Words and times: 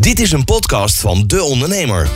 Dit 0.00 0.20
is 0.20 0.32
een 0.32 0.44
podcast 0.44 1.00
van 1.00 1.26
De 1.26 1.42
Ondernemer. 1.42 2.08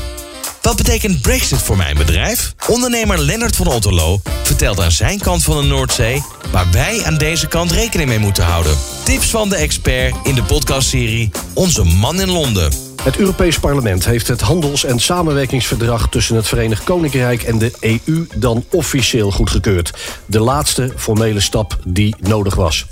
Wat 0.63 0.77
betekent 0.77 1.21
Brexit 1.21 1.59
voor 1.59 1.77
mijn 1.77 1.97
bedrijf? 1.97 2.55
Ondernemer 2.69 3.19
Lennart 3.19 3.57
van 3.57 3.67
Otterlo 3.67 4.21
vertelt 4.43 4.81
aan 4.81 4.91
zijn 4.91 5.19
kant 5.19 5.45
van 5.45 5.61
de 5.61 5.67
Noordzee... 5.67 6.23
waar 6.53 6.67
wij 6.73 7.05
aan 7.05 7.19
deze 7.19 7.49
kant 7.49 7.73
rekening 7.73 8.09
mee 8.09 8.19
moeten 8.19 8.45
houden. 8.45 8.77
Tips 9.05 9.27
van 9.27 9.49
de 9.49 9.57
expert 9.57 10.15
in 10.23 10.35
de 10.35 10.43
podcastserie 10.43 11.31
Onze 11.55 11.85
Man 11.85 12.21
in 12.21 12.31
Londen. 12.31 12.73
Het 13.03 13.17
Europees 13.17 13.59
Parlement 13.59 14.05
heeft 14.05 14.29
het 14.29 14.41
handels- 14.41 14.85
en 14.85 14.99
samenwerkingsverdrag 14.99 16.09
tussen 16.09 16.37
het 16.37 16.49
Verenigd 16.49 16.85
Koninkrijk 16.85 17.43
en 17.43 17.59
de 17.59 17.73
EU 17.81 18.27
dan 18.35 18.65
officieel 18.71 19.31
goedgekeurd. 19.31 19.93
De 20.27 20.41
laatste 20.41 20.93
formele 20.97 21.41
stap 21.41 21.79
die 21.85 22.15
nodig 22.21 22.55
was. 22.55 22.87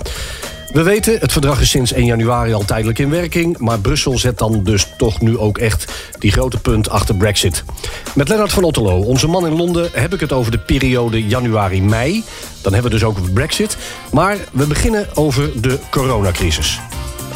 We 0.77 0.82
weten, 0.82 1.18
het 1.18 1.32
verdrag 1.32 1.61
is 1.61 1.70
sinds 1.70 1.93
1 1.93 2.04
januari 2.04 2.52
al 2.52 2.64
tijdelijk 2.64 2.98
in 2.98 3.11
werking... 3.11 3.58
maar 3.58 3.79
Brussel 3.79 4.18
zet 4.18 4.38
dan 4.38 4.64
dus 4.64 4.86
toch 4.96 5.20
nu 5.20 5.38
ook 5.38 5.58
echt 5.58 5.93
die 6.18 6.32
grote 6.32 6.58
punt 6.58 6.89
achter 6.89 7.14
Brexit. 7.14 7.64
Met 8.14 8.29
Lennart 8.29 8.52
van 8.52 8.64
Otterlo, 8.64 9.00
onze 9.00 9.26
man 9.26 9.46
in 9.46 9.57
Londen... 9.57 9.90
heb 9.93 10.14
ik 10.14 10.21
het 10.21 10.32
over 10.32 10.50
de 10.50 10.58
periode 10.58 11.26
januari-mei. 11.26 12.25
Dan 12.62 12.72
hebben 12.72 12.90
we 12.90 12.99
dus 12.99 13.07
ook 13.08 13.18
over 13.18 13.30
Brexit. 13.30 13.76
Maar 14.12 14.36
we 14.52 14.66
beginnen 14.66 15.07
over 15.14 15.62
de 15.62 15.79
coronacrisis. 15.90 16.80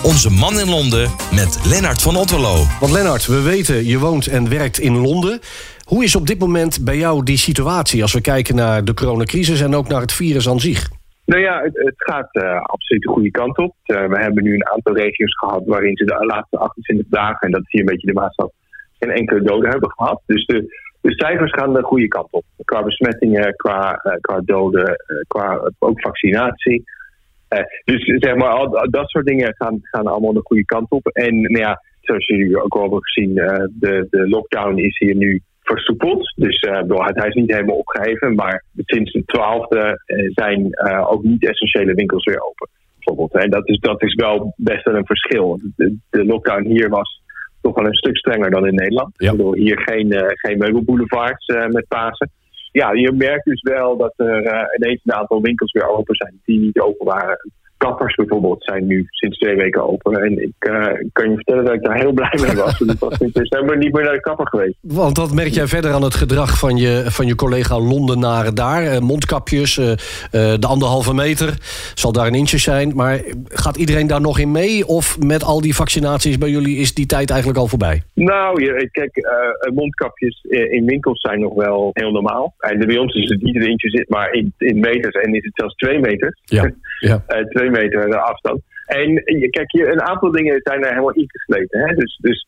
Onze 0.03 0.31
Man 0.31 0.61
in 0.61 0.69
Londen 0.69 1.11
met 1.33 1.59
Lennart 1.65 2.03
van 2.03 2.17
Otterlo. 2.17 2.67
Want 2.81 2.93
Lennart, 2.93 3.27
we 3.27 3.41
weten, 3.41 3.87
je 3.87 3.99
woont 3.99 4.27
en 4.27 4.49
werkt 4.49 4.79
in 4.79 4.99
Londen. 4.99 5.41
Hoe 5.85 6.05
is 6.05 6.15
op 6.15 6.27
dit 6.27 6.39
moment 6.39 6.85
bij 6.85 6.97
jou 6.97 7.25
die 7.25 7.39
situatie... 7.39 8.03
als 8.03 8.13
we 8.13 8.21
kijken 8.21 8.55
naar 8.55 8.85
de 8.85 8.95
coronacrisis 8.95 9.61
en 9.61 9.77
ook 9.77 9.89
naar 9.89 10.01
het 10.01 10.13
virus 10.13 10.49
aan 10.49 10.61
zich? 10.61 10.89
Nou 11.31 11.43
ja, 11.43 11.63
het, 11.63 11.95
gaat 11.97 12.29
uh, 12.33 12.61
absoluut 12.63 13.03
de 13.03 13.09
goede 13.09 13.31
kant 13.31 13.59
op. 13.59 13.75
Uh, 13.87 14.07
we 14.07 14.19
hebben 14.19 14.45
nu 14.45 14.55
een 14.55 14.69
aantal 14.69 14.97
regio's 14.97 15.39
gehad 15.39 15.63
waarin 15.67 15.97
ze 15.97 16.05
de 16.05 16.27
laatste 16.27 16.59
28 16.59 17.07
dagen, 17.09 17.41
en 17.41 17.51
dat 17.51 17.61
is 17.61 17.71
hier 17.71 17.81
een 17.81 17.87
beetje 17.87 18.07
de 18.07 18.21
maatstaf, 18.21 18.51
geen 18.99 19.11
enkele 19.11 19.43
doden 19.43 19.71
hebben 19.71 19.91
gehad. 19.91 20.23
Dus 20.27 20.47
de, 20.47 20.59
de 21.01 21.13
cijfers 21.13 21.53
gaan 21.53 21.73
de 21.73 21.83
goede 21.83 22.09
kant 22.09 22.31
op. 22.31 22.45
Qua 22.65 22.83
besmettingen, 22.83 23.57
qua, 23.57 24.01
uh, 24.05 24.13
qua 24.21 24.41
doden, 24.45 24.97
qua 25.27 25.71
ook 25.79 26.01
vaccinatie. 26.01 26.85
dus 27.85 28.05
zeg 28.05 28.35
maar, 28.35 28.51
al, 28.51 28.91
dat 28.91 29.09
soort 29.09 29.27
dingen 29.27 29.55
gaan, 29.59 29.79
gaan 29.83 30.07
allemaal 30.07 30.33
de 30.33 30.45
goede 30.45 30.65
kant 30.65 30.91
op. 30.91 31.07
En 31.07 31.41
nou 31.41 31.59
ja, 31.59 31.83
zoals 32.01 32.27
jullie 32.27 32.63
ook 32.63 32.75
al 32.75 32.81
hebben 32.81 33.05
gezien, 33.05 33.35
de, 33.35 34.07
de 34.11 34.29
lockdown 34.29 34.79
is 34.79 34.99
hier 34.99 35.17
nu 35.17 35.43
versoepeld. 35.63 36.33
Dus 36.37 36.63
uh, 36.63 36.81
hij 36.97 37.29
is 37.29 37.35
niet 37.35 37.53
helemaal 37.53 37.77
opgeheven. 37.77 38.35
Maar 38.35 38.65
sinds 38.77 39.13
de 39.13 39.23
12e 39.23 39.95
zijn 40.35 40.61
uh, 40.61 41.13
ook 41.13 41.23
niet-essentiële 41.23 41.95
winkels 41.95 42.25
weer 42.25 42.43
open. 42.43 42.69
Bijvoorbeeld. 42.95 43.43
En 43.43 43.51
dat 43.51 43.69
is, 43.69 43.79
dat 43.79 44.03
is 44.03 44.15
wel 44.15 44.55
best 44.57 44.85
wel 44.85 44.95
een 44.95 45.07
verschil. 45.07 45.61
De, 45.77 45.97
de 46.11 46.25
lockdown 46.25 46.65
hier 46.65 46.89
was 46.89 47.23
toch 47.61 47.75
wel 47.75 47.87
een 47.87 47.95
stuk 47.95 48.17
strenger 48.17 48.51
dan 48.51 48.67
in 48.67 48.75
Nederland. 48.75 49.13
Ja. 49.17 49.33
Door 49.33 49.57
hier 49.57 49.81
geen, 49.81 50.13
uh, 50.13 50.21
geen 50.27 50.59
meubelboulevards 50.59 51.47
met 51.47 51.89
Pasen. 51.89 52.31
Ja, 52.73 52.93
je 52.93 53.13
merkt 53.13 53.45
dus 53.45 53.63
wel 53.63 53.97
dat 53.97 54.13
er 54.17 54.77
ineens 54.77 55.01
een 55.05 55.15
aantal 55.15 55.41
winkels 55.41 55.73
weer 55.73 55.89
open 55.89 56.15
zijn 56.15 56.41
die 56.45 56.61
niet 56.61 56.81
open 56.81 57.07
waren 57.07 57.39
kappers 57.87 58.15
bijvoorbeeld 58.15 58.65
zijn 58.65 58.87
nu 58.87 59.07
sinds 59.11 59.39
twee 59.39 59.57
weken 59.57 59.89
open. 59.89 60.13
En 60.13 60.43
ik 60.43 60.53
uh, 60.59 60.87
kan 61.13 61.31
je 61.31 61.35
vertellen 61.35 61.65
dat 61.65 61.75
ik 61.75 61.83
daar 61.83 61.99
heel 61.99 62.13
blij 62.13 62.39
mee 62.43 62.57
was. 62.57 62.81
Ik 62.81 62.99
was 62.99 63.19
in 63.19 63.31
december 63.33 63.77
niet 63.77 63.93
meer 63.93 64.05
naar 64.05 64.13
de 64.13 64.21
kapper 64.21 64.49
geweest. 64.49 64.75
Want 64.81 65.17
wat 65.17 65.35
merk 65.35 65.49
jij 65.49 65.67
verder 65.67 65.93
aan 65.93 66.03
het 66.03 66.15
gedrag 66.15 66.59
van 66.59 66.77
je, 66.77 67.05
van 67.07 67.27
je 67.27 67.35
collega 67.35 67.79
Londenaren 67.79 68.55
daar? 68.55 68.83
Uh, 68.83 68.99
mondkapjes, 68.99 69.79
uh, 69.79 69.85
de 70.31 70.67
anderhalve 70.67 71.15
meter, 71.15 71.59
zal 71.95 72.13
daar 72.13 72.27
een 72.27 72.35
inch 72.35 72.49
zijn. 72.49 72.93
Maar 72.95 73.21
gaat 73.49 73.77
iedereen 73.77 74.07
daar 74.07 74.21
nog 74.21 74.39
in 74.39 74.51
mee? 74.51 74.87
Of 74.87 75.19
met 75.19 75.45
al 75.45 75.61
die 75.61 75.75
vaccinaties 75.75 76.39
bij 76.39 76.49
jullie 76.49 76.77
is 76.77 76.95
die 76.95 77.07
tijd 77.07 77.31
eigenlijk 77.31 77.61
al 77.61 77.67
voorbij? 77.67 78.03
Nou, 78.15 78.65
kijk, 78.93 79.27
mondkapjes 79.75 80.45
in 80.51 80.85
winkels 80.85 81.21
zijn 81.21 81.41
nog 81.41 81.55
wel 81.55 81.91
heel 81.93 82.11
normaal. 82.11 82.55
En 82.59 82.79
bij 82.79 82.99
ons 82.99 83.15
is 83.15 83.29
het 83.29 83.43
niet 83.43 83.57
een 83.57 83.69
inch 83.69 83.81
zit, 83.81 84.09
maar 84.09 84.33
in, 84.33 84.53
in 84.59 84.81
meters. 84.81 85.15
En 85.15 85.35
is 85.35 85.45
het 85.45 85.55
zelfs 85.55 85.75
twee 85.75 85.99
meters. 85.99 86.41
Ja, 86.45 86.71
ja. 86.99 87.25
twee 87.49 87.70
meter 87.71 88.19
afstand. 88.19 88.61
En 88.87 89.23
kijk, 89.51 89.73
een 89.73 90.03
aantal 90.03 90.31
dingen 90.31 90.61
zijn 90.63 90.83
er 90.83 90.89
helemaal 90.89 91.13
ingesleten. 91.13 91.81
Hè? 91.81 91.95
Dus, 91.95 92.19
dus 92.21 92.47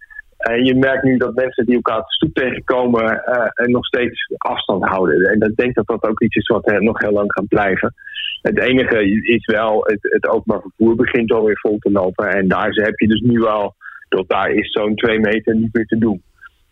uh, 0.51 0.65
je 0.65 0.75
merkt 0.75 1.03
nu 1.03 1.17
dat 1.17 1.35
mensen 1.35 1.67
die 1.67 1.75
elkaar 1.75 1.99
op 1.99 2.07
de 2.07 2.13
stoep 2.13 2.35
tegenkomen 2.35 3.05
uh, 3.05 3.67
nog 3.67 3.87
steeds 3.87 4.27
afstand 4.37 4.85
houden. 4.85 5.31
En 5.31 5.41
ik 5.41 5.57
denk 5.57 5.75
dat 5.75 5.87
dat 5.87 6.09
ook 6.09 6.23
iets 6.23 6.37
is 6.37 6.47
wat 6.47 6.71
uh, 6.71 6.79
nog 6.79 7.01
heel 7.01 7.13
lang 7.13 7.33
gaat 7.33 7.49
blijven. 7.49 7.95
Het 8.43 8.59
enige 8.59 9.23
is 9.23 9.47
wel, 9.47 9.85
het, 9.85 9.99
het 10.01 10.29
openbaar 10.29 10.61
vervoer 10.61 10.95
begint 10.95 11.33
alweer 11.33 11.59
vol 11.59 11.79
te 11.79 11.91
lopen. 11.91 12.29
En 12.29 12.49
daar 12.49 12.71
heb 12.71 12.99
je 12.99 13.09
dus 13.09 13.21
nu 13.21 13.45
al, 13.45 13.75
dat 14.09 14.29
daar 14.29 14.51
is 14.51 14.73
zo'n 14.73 14.95
twee 14.95 15.19
meter 15.21 15.55
niet 15.55 15.75
meer 15.75 15.87
te 15.87 15.99
doen. 15.99 16.23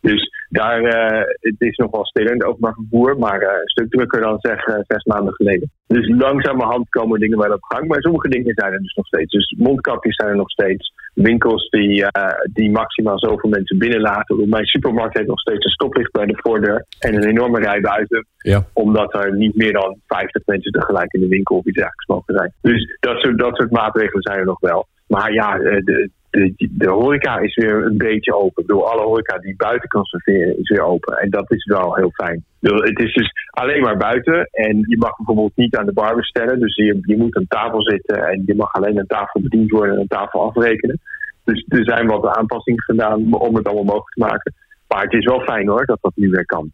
Dus 0.01 0.31
daar 0.51 0.81
uh, 0.83 1.23
het 1.41 1.55
is 1.59 1.77
nog 1.77 1.91
wel 1.91 2.07
stiller 2.07 2.33
in 2.33 2.39
het 2.39 2.47
openbaar 2.47 2.75
vervoer, 2.75 3.19
maar 3.19 3.43
uh, 3.43 3.49
een 3.49 3.69
stuk 3.69 3.91
drukker 3.91 4.21
dan 4.21 4.39
zeg 4.41 4.67
uh, 4.67 4.75
zes 4.83 5.05
maanden 5.05 5.35
geleden. 5.35 5.71
Dus 5.87 6.09
langzamerhand 6.09 6.89
komen 6.89 7.21
dingen 7.21 7.39
wel 7.39 7.53
op 7.53 7.63
gang, 7.63 7.89
maar 7.89 8.01
sommige 8.01 8.29
dingen 8.29 8.53
zijn 8.55 8.73
er 8.73 8.79
dus 8.79 8.95
nog 8.95 9.07
steeds. 9.07 9.33
Dus 9.33 9.55
mondkapjes 9.59 10.15
zijn 10.15 10.29
er 10.29 10.37
nog 10.37 10.51
steeds. 10.51 10.93
Winkels 11.15 11.69
die, 11.69 12.07
die 12.53 12.71
maximaal 12.71 13.19
zoveel 13.19 13.51
mensen 13.51 13.79
binnenlaten. 13.79 14.49
Mijn 14.49 14.65
supermarkt 14.65 15.17
heeft 15.17 15.29
nog 15.29 15.41
steeds 15.41 15.65
een 15.65 15.71
stoplicht 15.71 16.13
bij 16.13 16.27
de 16.27 16.39
voordeur 16.43 16.85
en 16.99 17.15
een 17.15 17.29
enorme 17.29 17.61
rij 17.61 17.81
buiten. 17.81 18.27
Ja. 18.39 18.67
Omdat 18.73 19.15
er 19.15 19.37
niet 19.37 19.57
meer 19.57 19.73
dan 19.73 19.97
50 20.07 20.43
mensen 20.47 20.73
tegelijk 20.73 21.13
in 21.13 21.21
de 21.21 21.29
winkel 21.29 21.57
of 21.57 21.65
iets 21.65 21.77
dergelijks 21.77 22.07
mogen 22.07 22.35
zijn. 22.35 22.53
Dus 22.61 22.97
dat 23.01 23.19
soort, 23.19 23.39
dat 23.39 23.57
soort 23.57 23.71
maatregelen 23.71 24.23
zijn 24.23 24.39
er 24.39 24.45
nog 24.45 24.61
wel. 24.61 24.87
Maar 25.07 25.33
ja, 25.33 25.59
de, 25.59 26.11
de, 26.31 26.89
horeca 26.89 27.39
is 27.39 27.55
weer 27.55 27.85
een 27.85 27.97
beetje 27.97 28.35
open. 28.35 28.67
Door 28.67 28.85
alle 28.85 29.03
horeca 29.03 29.39
die 29.39 29.57
buiten 29.57 29.89
kan 29.89 30.05
serveren 30.05 30.59
is 30.59 30.69
weer 30.69 30.83
open. 30.83 31.17
En 31.17 31.31
dat 31.31 31.51
is 31.51 31.65
wel 31.65 31.95
heel 31.95 32.11
fijn. 32.11 32.45
Het 32.61 32.99
is 32.99 33.15
dus 33.15 33.33
alleen 33.51 33.83
maar 33.83 33.97
buiten. 33.97 34.49
En 34.51 34.85
je 34.89 34.99
mag 34.99 35.17
bijvoorbeeld 35.17 35.57
niet 35.57 35.77
aan 35.77 35.87
de 35.87 35.93
bar 35.93 36.17
bestellen. 36.17 36.61
Dus 36.61 36.77
je, 36.77 36.99
je 37.03 37.17
moet 37.17 37.37
aan 37.37 37.47
tafel 37.49 37.83
zitten. 37.83 38.27
En 38.27 38.43
je 38.47 38.55
mag 38.55 38.73
alleen 38.73 38.99
aan 38.99 39.07
tafel 39.07 39.41
bediend 39.41 39.71
worden 39.71 39.95
en 39.95 40.01
aan 40.01 40.07
tafel 40.07 40.43
afrekenen. 40.43 41.01
Dus 41.45 41.65
er 41.69 41.85
zijn 41.85 42.07
wat 42.07 42.27
aanpassingen 42.27 42.83
gedaan 42.83 43.33
om 43.33 43.55
het 43.55 43.67
allemaal 43.67 43.85
mogelijk 43.85 44.15
te 44.15 44.21
maken. 44.21 44.55
Maar 44.89 45.03
het 45.03 45.13
is 45.13 45.25
wel 45.25 45.41
fijn 45.41 45.69
hoor, 45.69 45.87
dat 45.87 45.99
dat 46.01 46.13
nu 46.15 46.31
weer 46.31 46.47
kan. 46.47 46.73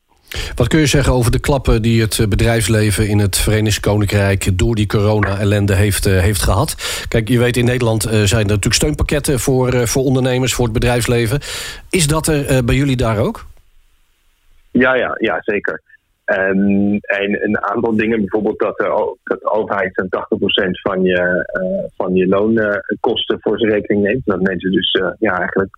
Wat 0.54 0.68
kun 0.68 0.78
je 0.78 0.86
zeggen 0.86 1.12
over 1.12 1.32
de 1.32 1.40
klappen 1.40 1.82
die 1.82 2.00
het 2.00 2.26
bedrijfsleven 2.28 3.08
in 3.08 3.18
het 3.18 3.36
Verenigd 3.36 3.80
Koninkrijk 3.80 4.58
door 4.58 4.74
die 4.74 4.86
corona-ellende 4.86 5.74
heeft, 5.74 6.04
heeft 6.04 6.42
gehad? 6.42 7.04
Kijk, 7.08 7.28
je 7.28 7.38
weet 7.38 7.56
in 7.56 7.64
Nederland 7.64 8.02
zijn 8.02 8.42
er 8.42 8.46
natuurlijk 8.46 8.74
steunpakketten 8.74 9.38
voor, 9.38 9.88
voor 9.88 10.02
ondernemers, 10.02 10.54
voor 10.54 10.64
het 10.64 10.74
bedrijfsleven. 10.74 11.40
Is 11.90 12.06
dat 12.06 12.26
er 12.26 12.64
bij 12.64 12.74
jullie 12.74 12.96
daar 12.96 13.18
ook? 13.18 13.46
Ja, 14.70 14.94
ja, 14.94 15.14
ja 15.18 15.36
zeker. 15.40 15.82
Um, 16.24 16.98
en 17.00 17.44
een 17.44 17.60
aantal 17.60 17.96
dingen, 17.96 18.18
bijvoorbeeld 18.18 18.58
dat 18.58 18.76
de, 18.76 19.16
dat 19.24 19.40
de 19.40 19.50
overheid 19.50 19.90
zo'n 19.94 20.68
80% 20.68 20.70
van 20.70 21.02
je, 21.02 21.44
van 21.96 22.14
je 22.14 22.26
loonkosten 22.26 23.40
voor 23.40 23.58
zijn 23.58 23.72
rekening 23.72 24.04
neemt. 24.04 24.22
Dat 24.24 24.40
mensen 24.40 24.70
dus 24.70 25.00
ja, 25.18 25.38
eigenlijk 25.38 25.76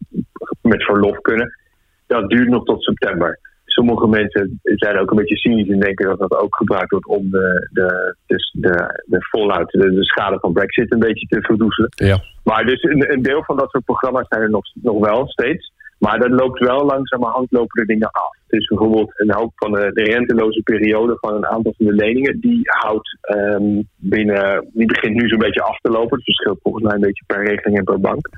met 0.62 0.84
verlof 0.84 1.20
kunnen. 1.20 1.58
Dat 2.06 2.30
duurt 2.30 2.48
nog 2.48 2.64
tot 2.64 2.82
september 2.84 3.38
sommige 3.78 4.08
mensen 4.08 4.60
zijn 4.62 4.98
ook 4.98 5.10
een 5.10 5.16
beetje 5.16 5.36
cynisch 5.36 5.68
en 5.68 5.80
denken 5.80 6.08
dat 6.08 6.18
dat 6.18 6.40
ook 6.42 6.56
gebruikt 6.56 6.90
wordt 6.90 7.06
om 7.06 7.30
de, 7.30 7.68
de, 7.72 8.16
de, 8.26 8.36
de, 8.52 9.02
de 9.06 9.20
fallout, 9.30 9.70
de, 9.70 9.90
de 9.94 10.04
schade 10.04 10.38
van 10.38 10.52
Brexit 10.52 10.92
een 10.92 11.06
beetje 11.08 11.26
te 11.26 11.40
verdoezelen. 11.40 11.90
Ja. 11.94 12.18
Maar 12.44 12.64
dus 12.64 12.82
een, 12.82 13.12
een, 13.12 13.22
deel 13.22 13.44
van 13.44 13.56
dat 13.56 13.70
soort 13.70 13.84
programma's 13.84 14.28
zijn 14.28 14.42
er 14.42 14.50
nog, 14.50 14.64
nog 14.82 14.98
wel 14.98 15.26
steeds. 15.26 15.72
Maar 15.98 16.18
dat 16.18 16.30
loopt 16.30 16.58
wel 16.58 16.84
langzamerhand 16.84 17.46
lopen 17.50 17.80
er 17.80 17.86
dingen 17.86 18.10
af. 18.10 18.36
Dus 18.48 18.66
bijvoorbeeld 18.66 19.12
een 19.14 19.34
hoop 19.34 19.52
van 19.54 19.72
de, 19.72 19.90
de 19.92 20.02
renteloze 20.02 20.62
periode 20.62 21.16
van 21.20 21.34
een 21.34 21.46
aantal 21.46 21.74
van 21.76 21.86
de 21.86 21.92
leningen, 21.92 22.40
die 22.40 22.60
houdt 22.62 23.18
um, 23.36 23.88
binnen, 23.96 24.68
die 24.72 24.86
begint 24.86 25.14
nu 25.14 25.28
zo'n 25.28 25.38
beetje 25.38 25.62
af 25.62 25.78
te 25.80 25.90
lopen. 25.90 26.16
Het 26.16 26.24
verschilt 26.24 26.58
volgens 26.62 26.84
mij 26.84 26.94
een 26.94 27.06
beetje 27.08 27.24
per 27.26 27.44
regeling 27.44 27.78
en 27.78 27.84
per 27.84 28.00
bank. 28.00 28.28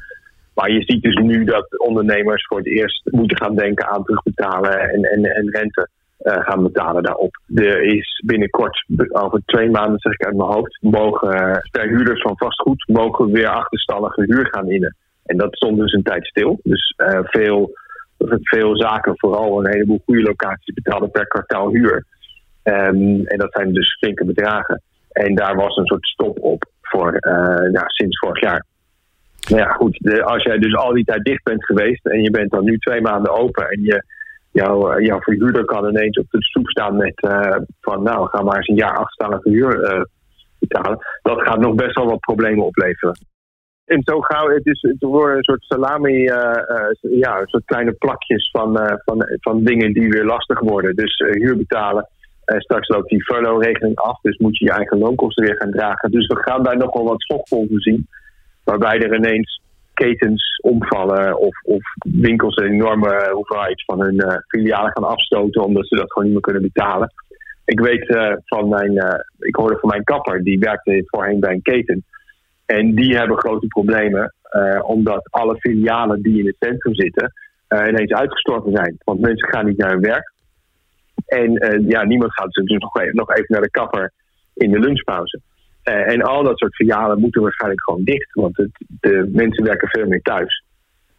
Maar 0.55 0.71
je 0.71 0.83
ziet 0.83 1.03
dus 1.03 1.15
nu 1.15 1.45
dat 1.45 1.79
ondernemers 1.79 2.47
voor 2.47 2.59
het 2.59 2.67
eerst 2.67 3.09
moeten 3.11 3.37
gaan 3.37 3.57
denken 3.57 3.89
aan 3.89 4.05
terugbetalen 4.05 4.81
en, 4.81 5.03
en, 5.03 5.25
en 5.25 5.51
rente 5.51 5.89
uh, 6.21 6.33
gaan 6.41 6.63
betalen 6.63 7.03
daarop. 7.03 7.41
Er 7.55 7.83
is 7.83 8.23
binnenkort, 8.27 8.85
over 9.09 9.43
twee 9.45 9.71
maanden 9.71 9.99
zeg 9.99 10.13
ik 10.13 10.25
uit 10.25 10.37
mijn 10.37 10.51
hoofd, 10.51 10.79
mogen 10.81 11.63
verhuurders 11.71 12.23
van 12.23 12.37
vastgoed 12.37 12.89
mogen 12.89 13.33
weer 13.33 13.49
achterstallige 13.49 14.23
huur 14.27 14.47
gaan 14.51 14.71
innen. 14.71 14.97
En 15.25 15.37
dat 15.37 15.57
stond 15.57 15.79
dus 15.79 15.93
een 15.93 16.03
tijd 16.03 16.27
stil. 16.27 16.61
Dus 16.63 16.95
uh, 16.97 17.19
veel, 17.23 17.71
veel 18.43 18.77
zaken, 18.77 19.13
vooral 19.17 19.59
een 19.59 19.73
heleboel 19.73 20.03
goede 20.05 20.23
locaties, 20.23 20.75
betaalden 20.75 21.11
per 21.11 21.27
kwartaal 21.27 21.71
huur. 21.71 22.05
Um, 22.65 23.27
en 23.27 23.39
dat 23.39 23.53
zijn 23.53 23.73
dus 23.73 23.97
flinke 23.99 24.25
bedragen. 24.25 24.83
En 25.13 25.35
daar 25.35 25.57
was 25.57 25.77
een 25.77 25.87
soort 25.87 26.07
stop 26.07 26.39
op 26.41 26.65
voor 26.83 27.19
nou, 27.73 27.85
sinds 27.87 28.19
vorig 28.19 28.41
jaar. 28.41 28.65
Nou 29.49 29.63
ja, 29.63 29.69
goed. 29.69 30.23
Als 30.23 30.43
jij 30.43 30.59
dus 30.59 30.75
al 30.75 30.93
die 30.93 31.05
tijd 31.05 31.25
dicht 31.25 31.43
bent 31.43 31.65
geweest 31.65 32.07
en 32.07 32.23
je 32.23 32.31
bent 32.31 32.51
dan 32.51 32.65
nu 32.65 32.79
twee 32.79 33.01
maanden 33.01 33.33
open 33.33 33.69
en 33.69 33.83
je, 33.83 34.05
jouw, 34.53 35.01
jouw 35.01 35.21
verhuurder 35.21 35.65
kan 35.65 35.89
ineens 35.89 36.19
op 36.19 36.31
de 36.31 36.45
stoep 36.45 36.69
staan 36.69 36.97
met 36.97 37.23
uh, 37.23 37.57
van 37.81 38.03
nou, 38.03 38.29
ga 38.29 38.43
maar 38.43 38.57
eens 38.57 38.69
een 38.69 38.75
jaar 38.75 38.97
achterstallige 38.97 39.49
huur 39.49 39.95
uh, 39.95 40.03
betalen. 40.59 40.99
Dat 41.23 41.41
gaat 41.41 41.61
nog 41.61 41.75
best 41.75 41.97
wel 41.97 42.07
wat 42.07 42.21
problemen 42.21 42.65
opleveren. 42.65 43.19
en 43.85 44.01
zo 44.05 44.21
gauw, 44.21 44.49
het, 44.49 44.67
is, 44.67 44.83
het 44.83 45.03
een 45.03 45.43
soort 45.45 45.63
salami, 45.63 46.23
ja, 47.01 47.41
een 47.41 47.49
soort 47.49 47.65
kleine 47.65 47.93
plakjes 47.93 48.51
van, 48.51 48.99
van, 49.05 49.25
van 49.41 49.65
dingen 49.65 49.93
die 49.93 50.09
weer 50.09 50.25
lastig 50.25 50.61
worden. 50.61 50.97
Dus 50.97 51.19
huur 51.19 51.57
betalen. 51.57 52.09
straks 52.45 52.89
loopt 52.89 53.09
die 53.09 53.25
furlough-regeling 53.25 53.97
af, 53.97 54.21
dus 54.21 54.37
moet 54.37 54.59
je 54.59 54.65
je 54.65 54.73
eigen 54.73 54.99
loonkosten 54.99 55.45
weer 55.45 55.57
gaan 55.57 55.71
dragen. 55.71 56.11
Dus 56.11 56.27
we 56.27 56.37
gaan 56.37 56.63
daar 56.63 56.77
nog 56.77 56.93
wel 56.93 57.05
wat 57.05 57.23
schokgolven 57.23 57.81
zien. 57.81 58.09
Waarbij 58.71 59.01
er 59.01 59.15
ineens 59.15 59.61
ketens 59.95 60.59
omvallen 60.63 61.39
of, 61.39 61.63
of 61.63 61.83
winkels 62.03 62.57
een 62.57 62.73
enorme 62.73 63.31
hoeveelheid 63.33 63.85
van 63.85 64.01
hun 64.01 64.15
uh, 64.15 64.37
filialen 64.49 64.93
gaan 64.93 65.09
afstoten 65.09 65.65
omdat 65.65 65.87
ze 65.87 65.97
dat 65.97 66.13
gewoon 66.13 66.25
niet 66.25 66.33
meer 66.33 66.43
kunnen 66.43 66.73
betalen. 66.73 67.13
Ik 67.65 67.81
weet 67.81 68.09
uh, 68.09 68.33
van 68.45 68.69
mijn, 68.69 68.93
uh, 68.93 69.19
ik 69.39 69.55
hoorde 69.55 69.79
van 69.81 69.89
mijn 69.89 70.05
kapper, 70.05 70.43
die 70.43 70.59
werkte 70.59 71.03
voorheen 71.07 71.41
bij 71.41 71.53
een 71.53 71.63
keten. 71.63 72.05
En 72.67 72.95
die 72.95 73.17
hebben 73.17 73.39
grote 73.39 73.67
problemen 73.67 74.35
omdat 74.83 75.31
alle 75.31 75.57
filialen 75.59 76.23
die 76.23 76.39
in 76.39 76.47
het 76.47 76.57
centrum 76.59 76.95
zitten 76.95 77.33
ineens 77.89 78.13
uitgestorven 78.13 78.73
zijn. 78.73 78.99
Want 79.05 79.21
mensen 79.21 79.49
gaan 79.49 79.67
niet 79.67 79.77
naar 79.77 79.91
hun 79.91 80.01
werk. 80.01 80.33
En 81.27 81.53
ja, 81.89 82.05
niemand 82.05 82.33
gaat 82.33 82.53
dus 82.53 82.79
nog 83.13 83.31
even 83.31 83.45
naar 83.47 83.63
de 83.63 83.71
kapper 83.71 84.13
in 84.55 84.71
de 84.71 84.79
lunchpauze. 84.79 85.41
Uh, 85.85 86.13
en 86.13 86.23
al 86.23 86.43
dat 86.43 86.59
soort 86.59 86.75
filialen 86.75 87.21
moeten 87.21 87.43
waarschijnlijk 87.43 87.83
gewoon 87.83 88.05
dicht, 88.05 88.33
want 88.35 88.57
het, 88.57 88.71
de 89.01 89.31
mensen 89.33 89.65
werken 89.65 89.89
veel 89.89 90.07
meer 90.07 90.23
thuis. 90.23 90.65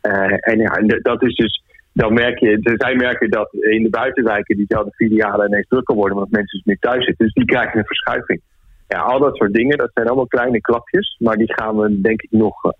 Uh, 0.02 0.38
en 0.40 0.58
ja, 0.60 1.00
dat 1.02 1.24
is 1.24 1.36
dus, 1.36 1.64
dan 1.94 2.14
merk 2.14 2.40
je, 2.40 2.76
zij 2.78 2.96
merken 2.96 3.30
dat 3.30 3.54
in 3.54 3.84
de 3.84 3.90
buitenwijken 3.90 4.58
diezelfde 4.58 4.92
filialen 4.92 5.48
ineens 5.48 5.68
drukker 5.68 5.96
worden, 5.96 6.18
omdat 6.18 6.32
mensen 6.32 6.58
dus 6.58 6.66
meer 6.66 6.80
thuis 6.80 7.06
zitten. 7.06 7.26
Dus 7.26 7.34
die 7.34 7.46
krijgen 7.46 7.80
een 7.80 7.86
verschuiving. 7.86 8.42
Ja, 8.88 9.00
al 9.00 9.20
dat 9.20 9.36
soort 9.38 9.54
dingen, 9.54 9.78
dat 9.78 9.92
zijn 9.94 10.08
allemaal 10.08 10.28
kleine 10.28 10.62
klapjes, 10.62 11.16
maar 11.20 11.36
die 11.36 11.54
gaan 11.54 11.78
we 11.78 12.02
denk 12.02 12.22
ik 12.22 12.32
nog 12.32 12.64
uh, 12.66 12.72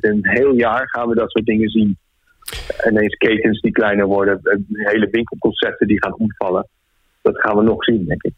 een 0.00 0.20
heel 0.22 0.54
jaar 0.54 0.88
gaan 0.88 1.08
we 1.08 1.14
dat 1.14 1.30
soort 1.30 1.46
dingen 1.46 1.68
zien. 1.68 1.98
Ineens 2.90 3.14
ketens 3.14 3.60
die 3.60 3.72
kleiner 3.72 4.06
worden, 4.06 4.40
hele 4.72 5.08
winkelconcepten 5.10 5.86
die 5.86 6.02
gaan 6.02 6.14
omvallen. 6.16 6.68
Dat 7.22 7.40
gaan 7.40 7.56
we 7.56 7.62
nog 7.62 7.84
zien, 7.84 8.04
denk 8.06 8.22
ik. 8.22 8.32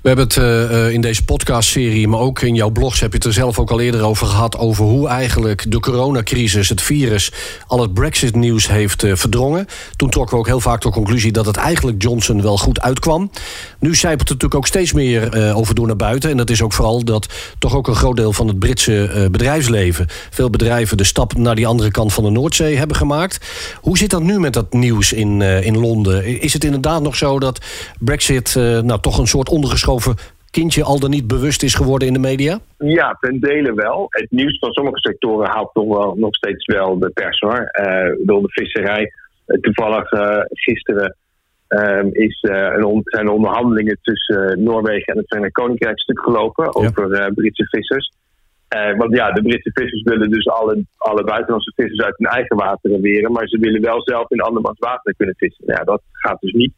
We 0.00 0.08
hebben 0.08 0.26
het 0.26 0.36
uh, 0.36 0.92
in 0.92 1.00
deze 1.00 1.24
podcastserie, 1.24 2.08
maar 2.08 2.20
ook 2.20 2.42
in 2.42 2.54
jouw 2.54 2.70
blogs 2.70 3.00
heb 3.00 3.10
je 3.10 3.16
het 3.16 3.26
er 3.26 3.32
zelf 3.32 3.58
ook 3.58 3.70
al 3.70 3.80
eerder 3.80 4.02
over 4.02 4.26
gehad. 4.26 4.58
Over 4.58 4.84
hoe 4.84 5.08
eigenlijk 5.08 5.70
de 5.70 5.80
coronacrisis, 5.80 6.68
het 6.68 6.82
virus, 6.82 7.32
al 7.66 7.80
het 7.80 7.94
Brexit-nieuws 7.94 8.68
heeft 8.68 9.02
uh, 9.02 9.14
verdrongen. 9.14 9.66
Toen 9.96 10.10
trokken 10.10 10.34
we 10.34 10.40
ook 10.40 10.46
heel 10.46 10.60
vaak 10.60 10.80
de 10.80 10.90
conclusie 10.90 11.32
dat 11.32 11.46
het 11.46 11.56
eigenlijk 11.56 12.02
Johnson 12.02 12.42
wel 12.42 12.58
goed 12.58 12.80
uitkwam. 12.80 13.30
Nu 13.78 13.94
zijpelt 13.94 14.28
het 14.28 14.42
natuurlijk 14.42 14.54
ook 14.54 14.66
steeds 14.66 14.92
meer 14.92 15.54
over 15.54 15.74
door 15.74 15.86
naar 15.86 15.96
buiten. 15.96 16.30
En 16.30 16.36
dat 16.36 16.50
is 16.50 16.62
ook 16.62 16.72
vooral 16.72 17.04
dat 17.04 17.26
toch 17.58 17.74
ook 17.74 17.88
een 17.88 17.94
groot 17.94 18.16
deel 18.16 18.32
van 18.32 18.48
het 18.48 18.58
Britse 18.58 19.28
bedrijfsleven, 19.30 20.06
veel 20.30 20.50
bedrijven 20.50 20.96
de 20.96 21.04
stap 21.04 21.36
naar 21.36 21.54
die 21.54 21.66
andere 21.66 21.90
kant 21.90 22.12
van 22.12 22.24
de 22.24 22.30
Noordzee 22.30 22.76
hebben 22.76 22.96
gemaakt. 22.96 23.46
Hoe 23.80 23.98
zit 23.98 24.10
dat 24.10 24.22
nu 24.22 24.40
met 24.40 24.52
dat 24.52 24.72
nieuws 24.72 25.12
in, 25.12 25.42
in 25.42 25.78
Londen? 25.78 26.40
Is 26.40 26.52
het 26.52 26.64
inderdaad 26.64 27.02
nog 27.02 27.16
zo 27.16 27.38
dat 27.38 27.58
Brexit 27.98 28.54
nou 28.54 29.00
toch 29.00 29.18
een 29.18 29.28
soort 29.28 29.48
ondergeschoven 29.48 29.86
kindje 30.50 30.82
al 30.84 31.00
dan 31.00 31.10
niet 31.10 31.26
bewust 31.26 31.62
is 31.62 31.74
geworden 31.74 32.08
in 32.08 32.14
de 32.14 32.18
media? 32.30 32.58
Ja, 32.78 33.16
ten 33.20 33.40
dele 33.40 33.74
wel. 33.74 34.06
Het 34.08 34.30
nieuws 34.30 34.58
van 34.58 34.72
sommige 34.72 34.98
sectoren 34.98 35.48
haalt 35.48 35.70
toch 35.72 35.96
wel 35.96 36.14
nog 36.16 36.34
steeds 36.34 36.66
wel 36.66 36.98
de 36.98 37.10
pers 37.10 37.38
hoor. 37.38 37.70
Uh, 37.80 38.26
door 38.26 38.42
de 38.42 38.48
visserij. 38.50 39.12
Uh, 39.46 39.60
toevallig 39.60 40.12
uh, 40.12 40.38
gisteren 40.48 41.16
ehm, 41.68 42.08
is, 42.12 42.38
een 42.42 43.00
zijn 43.04 43.28
onderhandelingen 43.28 43.98
tussen 44.02 44.62
Noorwegen 44.62 45.12
en 45.12 45.18
het 45.18 45.28
Verenigd 45.28 45.52
Koninkrijk 45.52 46.00
stuk 46.00 46.20
gelopen 46.20 46.74
over 46.74 47.32
Britse 47.34 47.66
vissers. 47.68 48.12
want 48.96 49.14
ja, 49.14 49.32
de 49.32 49.42
Britse 49.42 49.70
vissers 49.74 50.02
willen 50.02 50.30
dus 50.30 50.48
alle, 50.48 50.84
alle 50.96 51.24
buitenlandse 51.24 51.72
vissers 51.76 52.00
uit 52.00 52.14
hun 52.16 52.30
eigen 52.30 52.56
wateren 52.56 53.00
weren, 53.00 53.32
maar 53.32 53.48
ze 53.48 53.58
willen 53.58 53.80
wel 53.80 54.02
zelf 54.02 54.30
in 54.30 54.40
andermans 54.40 54.78
water 54.78 55.14
kunnen 55.16 55.34
vissen. 55.38 55.64
Ja, 55.66 55.84
dat 55.84 56.02
gaat 56.12 56.40
dus 56.40 56.52
niet. 56.52 56.72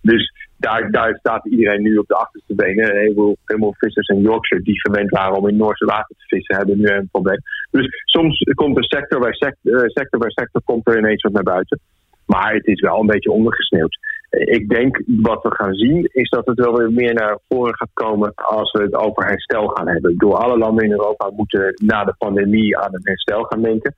Dus 0.00 0.32
daar, 0.64 0.90
daar 0.90 1.16
staat 1.18 1.46
iedereen 1.46 1.82
nu 1.82 1.96
op 1.96 2.06
de 2.06 2.14
achterste 2.14 2.54
benen. 2.54 2.96
Heel 2.96 3.36
veel, 3.44 3.74
vissers 3.78 4.08
in 4.08 4.20
Yorkshire 4.20 4.64
die 4.64 4.80
gewend 4.80 5.10
waren 5.10 5.36
om 5.36 5.48
in 5.48 5.56
Noorse 5.56 5.84
water 5.84 6.16
te 6.16 6.24
vissen, 6.26 6.56
hebben 6.56 6.78
nu 6.78 6.86
een 6.86 7.08
probleem. 7.10 7.40
Dus 7.70 7.86
soms 8.04 8.38
komt 8.54 8.76
er 8.76 8.84
sector 8.84 9.20
bij 9.20 9.32
sector, 9.32 9.74
eh, 9.74 9.88
sector 9.88 10.20
bij 10.20 10.30
sector 10.30 10.62
komt 10.64 10.88
er 10.88 10.98
ineens 10.98 11.22
wat 11.22 11.32
naar 11.32 11.42
buiten. 11.42 11.80
Maar 12.26 12.54
het 12.54 12.66
is 12.66 12.80
wel 12.80 13.00
een 13.00 13.06
beetje 13.14 13.30
ondergesneeuwd. 13.30 13.98
Ik 14.30 14.68
denk 14.68 15.02
wat 15.06 15.42
we 15.42 15.54
gaan 15.54 15.74
zien 15.74 16.08
is 16.12 16.28
dat 16.28 16.46
het 16.46 16.58
wel 16.58 16.76
weer 16.76 16.92
meer 16.92 17.14
naar 17.14 17.38
voren 17.48 17.76
gaat 17.76 17.92
komen 17.92 18.32
als 18.34 18.72
we 18.72 18.82
het 18.82 18.94
over 18.94 19.26
herstel 19.26 19.66
gaan 19.68 19.88
hebben. 19.88 20.16
Door 20.16 20.36
alle 20.36 20.58
landen 20.58 20.84
in 20.84 20.90
Europa 20.90 21.30
moeten 21.30 21.74
na 21.82 22.04
de 22.04 22.14
pandemie 22.18 22.78
aan 22.78 22.94
een 22.94 23.00
herstel 23.02 23.42
gaan 23.42 23.62
denken. 23.62 23.94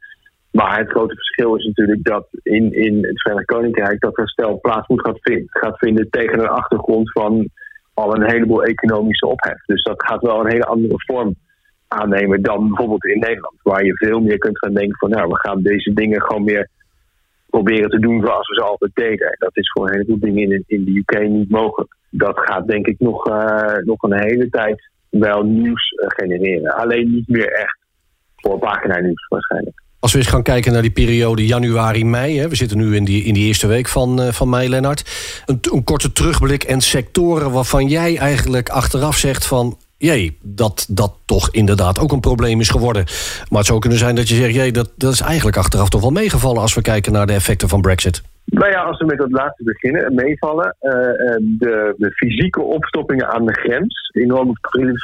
Maar 0.57 0.79
het 0.79 0.91
grote 0.91 1.15
verschil 1.15 1.57
is 1.57 1.65
natuurlijk 1.65 2.05
dat 2.05 2.27
in, 2.43 2.73
in 2.73 3.05
het 3.05 3.21
Verenigd 3.21 3.47
Koninkrijk 3.47 4.01
dat 4.01 4.17
herstel 4.17 4.61
plaats 4.61 4.89
moet 4.89 5.01
gaan, 5.01 5.19
gaat 5.45 5.79
vinden 5.79 6.11
tegen 6.11 6.41
een 6.41 6.49
achtergrond 6.49 7.13
van 7.13 7.49
al 7.95 8.15
een 8.15 8.31
heleboel 8.31 8.65
economische 8.65 9.27
ophef. 9.27 9.65
Dus 9.67 9.83
dat 9.83 10.05
gaat 10.07 10.21
wel 10.21 10.41
een 10.41 10.51
hele 10.51 10.65
andere 10.65 10.95
vorm 10.97 11.35
aannemen 11.89 12.43
dan 12.43 12.69
bijvoorbeeld 12.69 13.05
in 13.05 13.19
Nederland. 13.19 13.55
Waar 13.63 13.85
je 13.85 13.97
veel 13.97 14.21
meer 14.21 14.39
kunt 14.39 14.59
gaan 14.59 14.75
denken 14.75 14.99
van 14.99 15.11
nou, 15.11 15.29
we 15.29 15.39
gaan 15.39 15.63
deze 15.63 15.93
dingen 15.93 16.23
gewoon 16.23 16.45
meer 16.45 16.69
proberen 17.47 17.91
te 17.91 17.99
doen 17.99 18.21
zoals 18.21 18.49
we 18.49 18.55
ze 18.55 18.63
altijd 18.63 18.95
deden. 18.95 19.27
En 19.27 19.37
dat 19.39 19.57
is 19.57 19.71
voor 19.73 19.87
een 19.87 19.93
heleboel 19.93 20.21
dingen 20.21 20.51
in, 20.51 20.65
in 20.67 20.85
de 20.85 20.97
UK 20.97 21.29
niet 21.29 21.51
mogelijk. 21.51 21.97
Dat 22.11 22.39
gaat 22.39 22.67
denk 22.67 22.87
ik 22.87 22.99
nog, 22.99 23.29
uh, 23.29 23.77
nog 23.77 24.03
een 24.03 24.21
hele 24.21 24.49
tijd 24.49 24.91
wel 25.11 25.43
nieuws 25.43 25.91
uh, 25.91 26.07
genereren. 26.07 26.75
Alleen 26.75 27.11
niet 27.11 27.29
meer 27.29 27.53
echt 27.53 27.79
voor 28.37 28.59
pagina 28.59 29.01
nieuws 29.01 29.27
waarschijnlijk. 29.29 29.85
Als 30.07 30.15
we 30.15 30.21
eens 30.21 30.31
gaan 30.31 30.43
kijken 30.43 30.73
naar 30.73 30.83
die 30.83 30.91
periode 30.91 31.47
januari-mei... 31.47 32.49
we 32.49 32.57
zitten 32.57 32.79
nu 32.79 32.97
in 32.97 33.05
die, 33.05 33.25
in 33.25 33.35
die 33.35 33.47
eerste 33.47 33.67
week 33.67 33.89
van, 33.89 34.21
uh, 34.21 34.29
van 34.29 34.49
mei, 34.49 34.69
Lennart. 34.69 35.05
Een, 35.47 35.59
een, 35.73 35.85
korte 35.85 36.13
terugblik 36.13 36.65
en 36.65 36.81
sectoren 36.81 37.51
waarvan 37.51 37.87
jij 37.89 38.19
eigenlijk 38.19 38.69
achteraf 38.69 39.17
zegt 39.17 39.47
van... 39.47 39.77
jee, 39.99 40.39
dat 40.43 40.87
dat 40.89 41.15
toch 41.25 41.51
inderdaad 41.51 41.99
ook 41.99 42.13
een 42.13 42.21
probleem 42.21 42.61
is 42.61 42.69
geworden. 42.69 43.05
Maar 43.49 43.59
het 43.59 43.67
zou 43.67 43.79
kunnen 43.79 43.99
zijn 43.99 44.15
dat 44.15 44.29
je 44.29 44.35
zegt... 44.35 44.55
jee, 44.55 44.73
dat, 44.73 44.93
dat 44.97 45.13
is 45.13 45.21
eigenlijk 45.21 45.57
achteraf 45.57 45.89
toch 45.89 46.01
wel 46.01 46.11
meegevallen... 46.11 46.63
als 46.63 46.75
we 46.75 46.83
kijken 46.83 47.13
naar 47.13 47.27
de 47.27 47.33
effecten 47.33 47.69
van 47.69 47.81
brexit. 47.81 48.23
Nou 48.45 48.71
ja, 48.71 48.83
als 48.83 48.99
we 48.99 49.05
met 49.05 49.19
dat 49.19 49.31
laatste 49.31 49.65
beginnen, 49.65 50.15
meevallen. 50.15 50.77
Uh, 50.81 50.93
de, 51.41 51.95
de, 51.97 52.11
fysieke 52.11 52.61
opstoppingen 52.63 53.29
aan 53.29 53.47
de 53.47 53.55
grens, 53.55 54.11
enorme 54.13 54.53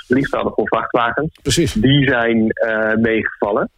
vliegtuigen 0.06 0.52
voor 0.55 0.66
vrachtwagens, 0.66 1.38
Precies. 1.43 1.72
die 1.72 2.08
zijn 2.08 2.38
uh, 2.38 2.94
meegevallen. 2.94 3.70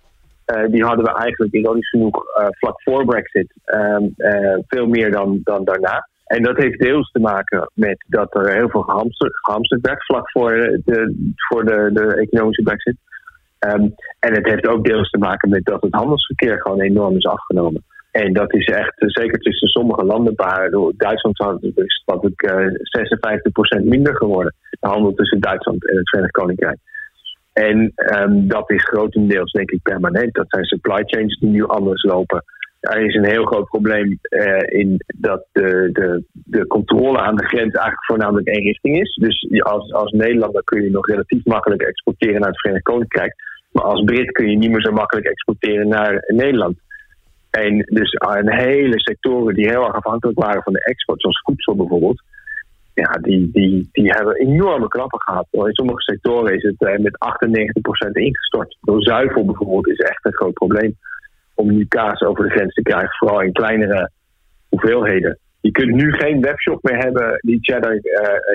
Uh, 0.47 0.67
die 0.71 0.85
hadden 0.85 1.05
we 1.05 1.15
eigenlijk 1.15 1.53
ironisch 1.53 1.89
genoeg 1.89 2.25
uh, 2.39 2.47
vlak 2.51 2.83
voor 2.83 3.05
Brexit 3.05 3.53
um, 3.65 4.15
uh, 4.17 4.59
veel 4.67 4.87
meer 4.87 5.11
dan, 5.11 5.41
dan 5.43 5.65
daarna. 5.65 6.09
En 6.25 6.43
dat 6.43 6.57
heeft 6.57 6.81
deels 6.81 7.11
te 7.11 7.21
maken 7.21 7.71
met 7.75 8.05
dat 8.09 8.35
er 8.35 8.53
heel 8.53 8.69
veel 8.69 8.83
gehamsterd, 8.83 9.81
werd 9.81 10.05
vlak 10.05 10.31
voor 10.31 10.51
de, 10.85 11.33
voor 11.49 11.65
de, 11.65 11.91
de 11.93 12.15
economische 12.15 12.63
Brexit. 12.63 12.97
Um, 13.59 13.95
en 14.19 14.35
het 14.35 14.47
heeft 14.47 14.67
ook 14.67 14.85
deels 14.85 15.11
te 15.11 15.19
maken 15.19 15.49
met 15.49 15.65
dat 15.65 15.83
het 15.83 15.95
handelsverkeer 15.95 16.61
gewoon 16.61 16.81
enorm 16.81 17.17
is 17.17 17.27
afgenomen. 17.27 17.85
En 18.11 18.33
dat 18.33 18.55
is 18.55 18.67
echt, 18.67 18.95
zeker 18.97 19.39
tussen 19.39 19.69
sommige 19.69 20.05
landen, 20.05 20.35
Duitsland 20.97 21.63
is 21.63 22.03
wat 22.05 22.25
ik 22.25 22.53
56% 23.81 23.85
minder 23.85 24.17
geworden. 24.17 24.55
De 24.71 24.89
handel 24.89 25.15
tussen 25.15 25.41
Duitsland 25.41 25.89
en 25.89 25.97
het 25.97 26.09
Verenigd 26.09 26.33
Koninkrijk. 26.33 26.79
En 27.55 27.93
um, 27.97 28.49
dat 28.49 28.71
is 28.71 28.85
grotendeels, 28.85 29.53
denk 29.53 29.71
ik, 29.71 29.83
permanent. 29.83 30.35
Dat 30.35 30.47
zijn 30.49 30.65
supply 30.65 31.03
chains 31.07 31.39
die 31.39 31.51
nu 31.51 31.67
anders 31.67 32.03
lopen. 32.03 32.45
Er 32.81 33.07
is 33.07 33.15
een 33.15 33.25
heel 33.25 33.45
groot 33.45 33.69
probleem 33.69 34.19
uh, 34.29 34.81
in 34.81 35.01
dat 35.07 35.47
de, 35.53 35.89
de, 35.93 36.25
de 36.33 36.67
controle 36.67 37.19
aan 37.19 37.37
de 37.37 37.45
grens 37.45 37.73
eigenlijk 37.75 38.05
voornamelijk 38.05 38.47
één 38.47 38.65
richting 38.65 39.01
is. 39.01 39.15
Dus 39.15 39.63
als, 39.63 39.93
als 39.93 40.13
Nederlander 40.13 40.65
kun 40.65 40.83
je 40.83 40.91
nog 40.91 41.07
relatief 41.07 41.45
makkelijk 41.45 41.83
exporteren 41.83 42.41
naar 42.41 42.49
het 42.49 42.61
Verenigd 42.61 42.85
Koninkrijk. 42.85 43.35
Maar 43.73 43.85
als 43.85 44.05
Brit 44.05 44.31
kun 44.31 44.51
je 44.51 44.57
niet 44.57 44.71
meer 44.71 44.81
zo 44.81 44.93
makkelijk 44.93 45.27
exporteren 45.27 45.89
naar 45.89 46.25
Nederland. 46.27 46.79
En 47.51 47.79
dus 47.79 48.17
een 48.19 48.53
hele 48.53 49.01
sectoren 49.01 49.55
die 49.55 49.69
heel 49.69 49.85
erg 49.85 49.95
afhankelijk 49.95 50.39
waren 50.39 50.63
van 50.63 50.73
de 50.73 50.85
export, 50.85 51.21
zoals 51.21 51.41
voedsel 51.45 51.77
bijvoorbeeld, 51.77 52.23
ja, 52.95 53.13
die, 53.13 53.51
die, 53.53 53.89
die 53.93 54.13
hebben 54.13 54.37
enorme 54.37 54.89
klappen 54.89 55.21
gehad. 55.21 55.47
In 55.51 55.75
sommige 55.75 56.03
sectoren 56.03 56.55
is 56.55 56.63
het 56.63 56.81
eh, 56.83 56.99
met 56.99 57.19
98% 58.09 58.11
ingestort. 58.13 58.77
Door 58.81 59.03
zuivel 59.03 59.45
bijvoorbeeld 59.45 59.89
is 59.89 59.99
echt 59.99 60.25
een 60.25 60.35
groot 60.35 60.53
probleem 60.53 60.97
om 61.55 61.73
nu 61.73 61.87
kaas 61.87 62.21
over 62.21 62.45
de 62.45 62.51
grens 62.51 62.75
te 62.75 62.83
krijgen, 62.83 63.17
vooral 63.19 63.43
in 63.43 63.53
kleinere 63.53 64.11
hoeveelheden. 64.69 65.39
Je 65.61 65.71
kunt 65.71 65.91
nu 65.91 66.13
geen 66.13 66.41
webshop 66.41 66.83
meer 66.83 66.99
hebben 66.99 67.39
die 67.41 67.59
cheddar 67.61 67.95
uh, 67.95 68.01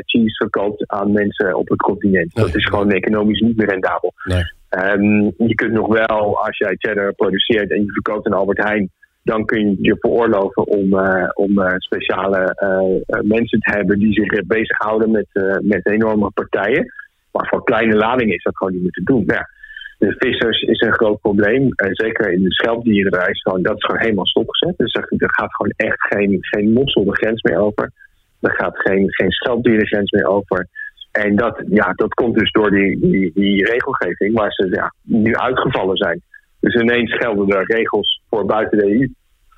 cheese 0.05 0.35
verkoopt 0.35 0.87
aan 0.87 1.11
mensen 1.11 1.55
op 1.55 1.69
het 1.69 1.81
continent. 1.81 2.35
Dat 2.35 2.55
is 2.55 2.65
gewoon 2.65 2.91
economisch 2.91 3.39
niet 3.39 3.57
meer 3.57 3.69
rendabel. 3.69 4.13
Nee. 4.23 4.43
Um, 4.69 5.33
je 5.37 5.55
kunt 5.55 5.71
nog 5.71 5.87
wel, 5.87 6.45
als 6.45 6.57
jij 6.57 6.75
cheddar 6.77 7.13
produceert 7.13 7.71
en 7.71 7.83
je 7.83 7.91
verkoopt 7.91 8.25
aan 8.25 8.33
Albert 8.33 8.63
Heijn, 8.63 8.91
dan 9.29 9.45
kun 9.45 9.59
je 9.59 9.75
je 9.81 9.95
veroorloven 9.99 10.67
om, 10.67 10.93
uh, 10.93 11.29
om 11.33 11.59
uh, 11.59 11.73
speciale 11.77 12.41
uh, 12.63 13.19
mensen 13.21 13.59
te 13.59 13.71
hebben 13.77 13.99
die 13.99 14.13
zich 14.13 14.45
bezighouden 14.45 15.11
met, 15.11 15.27
met 15.61 15.89
enorme 15.89 16.31
partijen. 16.31 16.93
Maar 17.31 17.47
voor 17.47 17.63
kleine 17.63 17.95
ladingen 17.95 18.35
is 18.35 18.43
dat 18.43 18.57
gewoon 18.57 18.73
niet 18.73 18.81
meer 18.81 18.91
te 18.91 19.03
doen. 19.03 19.23
Ja. 19.27 19.49
de 19.97 20.15
vissers 20.17 20.61
is 20.61 20.81
een 20.81 20.93
groot 20.93 21.21
probleem. 21.21 21.67
Zeker 21.75 22.31
in 22.31 22.43
de 22.43 22.53
schelpdieren, 22.53 23.29
is 23.29 23.41
gewoon, 23.41 23.61
dat 23.61 23.75
is 23.75 23.85
gewoon 23.85 24.01
helemaal 24.01 24.27
stopgezet. 24.27 24.77
Dus 24.77 24.93
er, 24.93 25.07
gaat 25.17 25.55
gewoon 25.55 25.73
echt 25.75 26.01
geen, 26.01 26.37
geen 26.41 26.73
mossel 26.73 27.05
de 27.05 27.15
grens 27.15 27.41
meer 27.41 27.57
over. 27.57 27.91
Er 28.39 28.55
gaat 28.55 28.79
geen, 28.79 29.13
geen 29.13 29.31
schelpdier 29.31 29.79
de 29.79 29.87
grens 29.87 30.11
meer 30.11 30.27
over. 30.27 30.67
En 31.11 31.35
dat, 31.35 31.63
ja, 31.67 31.93
dat 31.95 32.13
komt 32.13 32.37
dus 32.37 32.51
door 32.51 32.71
die, 32.71 32.99
die, 32.99 33.31
die 33.33 33.65
regelgeving 33.65 34.37
waar 34.37 34.51
ze 34.51 34.67
ja, 34.71 34.93
nu 35.01 35.35
uitgevallen 35.35 35.97
zijn. 35.97 36.21
Dus 36.59 36.75
ineens 36.75 37.13
gelden 37.13 37.47
er 37.47 37.75
regels 37.75 38.21
voor 38.29 38.45
buiten 38.45 38.77
de 38.77 38.85
EU 38.85 39.07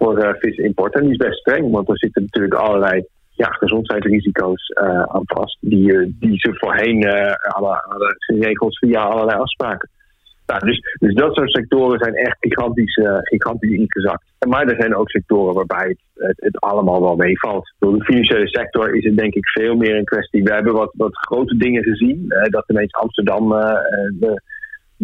voor 0.01 0.23
uh, 0.23 0.29
visimport. 0.33 0.95
En 0.95 1.01
die 1.01 1.11
is 1.11 1.17
best 1.17 1.39
streng, 1.39 1.71
want 1.71 1.89
er 1.89 1.97
zitten 1.97 2.21
natuurlijk 2.21 2.53
allerlei 2.53 3.05
ja, 3.29 3.47
gezondheidsrisico's 3.47 4.69
uh, 4.69 5.01
aan 5.01 5.23
vast. 5.25 5.57
Die, 5.59 5.91
uh, 5.91 6.07
die 6.19 6.39
ze 6.39 6.49
voorheen 6.53 7.05
hadden 7.39 8.15
geregeld 8.17 8.77
via 8.77 9.01
allerlei 9.01 9.39
afspraken. 9.39 9.89
Nou, 10.45 10.65
dus, 10.65 10.95
dus 10.99 11.13
dat 11.13 11.35
soort 11.35 11.51
sectoren 11.51 11.99
zijn 11.99 12.15
echt 12.15 12.37
gigantisch, 12.39 12.99
gigantisch 13.21 13.71
ingezakt. 13.71 14.23
Maar 14.47 14.67
er 14.67 14.81
zijn 14.81 14.95
ook 14.95 15.09
sectoren 15.09 15.53
waarbij 15.53 15.95
het, 16.15 16.37
het, 16.39 16.59
allemaal 16.59 17.01
wel 17.01 17.15
meevalt. 17.15 17.73
Door 17.79 17.97
de 17.97 18.03
financiële 18.03 18.47
sector 18.47 18.95
is 18.95 19.03
het 19.03 19.17
denk 19.17 19.33
ik 19.33 19.49
veel 19.49 19.75
meer 19.75 19.95
een 19.95 20.05
kwestie. 20.05 20.43
We 20.43 20.53
hebben 20.53 20.73
wat, 20.73 20.91
wat 20.97 21.17
grote 21.17 21.57
dingen 21.57 21.83
gezien. 21.83 22.25
dat 22.49 22.63
ineens 22.67 22.93
Amsterdam 22.93 23.53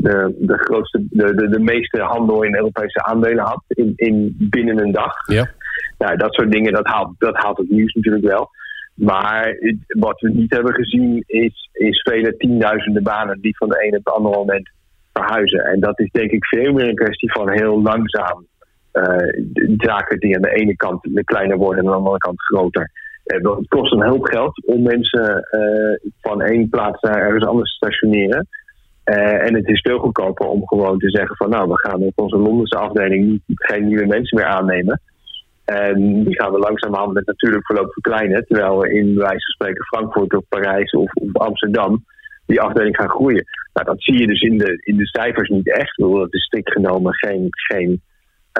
de, 0.02 0.36
de, 0.40 0.58
grootste, 0.58 1.06
de, 1.10 1.36
de, 1.36 1.50
de 1.50 1.60
meeste 1.60 2.02
handel 2.02 2.44
in 2.44 2.56
Europese 2.56 3.04
aandelen 3.04 3.44
had 3.44 3.64
in, 3.68 3.94
in 3.96 4.36
binnen 4.40 4.80
een 4.80 4.92
dag. 4.92 5.14
Ja. 5.28 5.50
Nou, 5.98 6.18
dat 6.18 6.34
soort 6.34 6.52
dingen, 6.52 6.74
dat 6.74 6.88
haalt, 6.88 7.14
dat 7.18 7.36
haalt 7.36 7.58
het 7.58 7.70
nieuws 7.70 7.94
natuurlijk 7.94 8.26
wel. 8.26 8.50
Maar 8.94 9.58
wat 9.88 10.20
we 10.20 10.30
niet 10.30 10.54
hebben 10.54 10.74
gezien 10.74 11.24
is, 11.26 11.70
is 11.74 12.02
vele 12.02 12.38
tienduizenden 12.38 13.04
banen 13.04 13.42
die 13.42 13.58
van 13.58 13.70
de 13.70 13.82
ene 13.82 13.98
op 13.98 14.06
het 14.06 14.14
andere 14.14 14.38
moment 14.38 14.70
verhuizen. 15.14 15.60
En 15.60 15.80
dat 15.80 16.00
is 16.00 16.12
denk 16.12 16.32
ik 16.32 16.46
veel 16.46 16.74
meer 16.74 16.88
een 16.88 16.96
kwestie 16.96 17.32
van 17.32 17.50
heel 17.50 17.82
langzaam 17.82 18.46
uh, 18.94 19.46
zaken 19.78 20.20
die 20.20 20.36
aan 20.36 20.42
de 20.42 20.56
ene 20.56 20.76
kant 20.76 21.10
kleiner 21.24 21.58
worden 21.58 21.80
en 21.80 21.86
aan 21.86 21.92
de 21.92 21.98
andere 21.98 22.18
kant 22.18 22.42
groter. 22.42 22.92
Uh, 23.26 23.56
het 23.58 23.68
kost 23.68 23.94
een 23.94 24.08
hoop 24.08 24.26
geld 24.26 24.66
om 24.66 24.82
mensen 24.82 25.48
uh, 25.52 26.12
van 26.22 26.42
één 26.42 26.70
plaats 26.70 27.02
naar 27.02 27.22
ergens 27.22 27.46
anders 27.46 27.70
te 27.70 27.76
stationeren. 27.76 28.48
Uh, 29.10 29.46
en 29.46 29.56
het 29.56 29.68
is 29.68 29.82
veel 29.82 30.00
goedkoper 30.00 30.48
om 30.48 30.68
gewoon 30.68 31.00
te 31.00 31.10
zeggen 31.10 31.36
van 31.36 31.50
nou, 31.50 31.68
we 31.68 31.80
gaan 31.80 32.02
op 32.02 32.20
onze 32.20 32.38
Londense 32.38 32.78
afdeling 32.78 33.42
geen 33.48 33.88
nieuwe 33.88 34.06
mensen 34.06 34.38
meer 34.38 34.48
aannemen. 34.48 35.02
En 35.66 36.24
die 36.24 36.36
gaan 36.36 36.52
we 36.52 36.60
langzamerhand 36.60 37.14
met 37.14 37.26
natuurlijk 37.26 37.66
verloop 37.66 37.94
verkleinen. 37.94 38.46
Terwijl 38.48 38.80
we 38.80 38.94
in 38.94 39.06
wijze 39.06 39.46
van 39.46 39.54
spreken 39.54 39.86
Frankfurt 39.86 40.36
of 40.36 40.44
Parijs 40.50 40.92
of, 40.92 41.14
of 41.14 41.34
Amsterdam 41.34 42.06
die 42.46 42.62
afdeling 42.62 42.96
gaan 42.96 43.10
groeien. 43.10 43.46
Nou, 43.74 43.88
dat 43.88 44.04
zie 44.04 44.20
je 44.20 44.28
dus 44.28 44.42
in 44.42 44.58
de, 44.58 44.82
in 44.84 44.98
de 44.98 45.08
cijfers 45.08 45.50
niet 45.50 45.72
echt. 45.72 45.96
Het 45.98 46.34
is 46.34 46.44
strikt 46.44 46.72
genomen 46.72 47.14
geen, 47.14 47.48
geen 47.50 48.02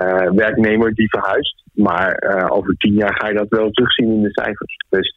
uh, 0.02 0.32
werknemer 0.32 0.94
die 0.94 1.10
verhuist. 1.10 1.64
Maar 1.74 2.24
uh, 2.24 2.52
over 2.52 2.76
tien 2.78 2.94
jaar 2.94 3.16
ga 3.16 3.28
je 3.28 3.38
dat 3.38 3.50
wel 3.50 3.70
terugzien 3.72 4.12
in 4.12 4.22
de 4.22 4.32
cijfers. 4.32 4.78
Dus 4.90 5.16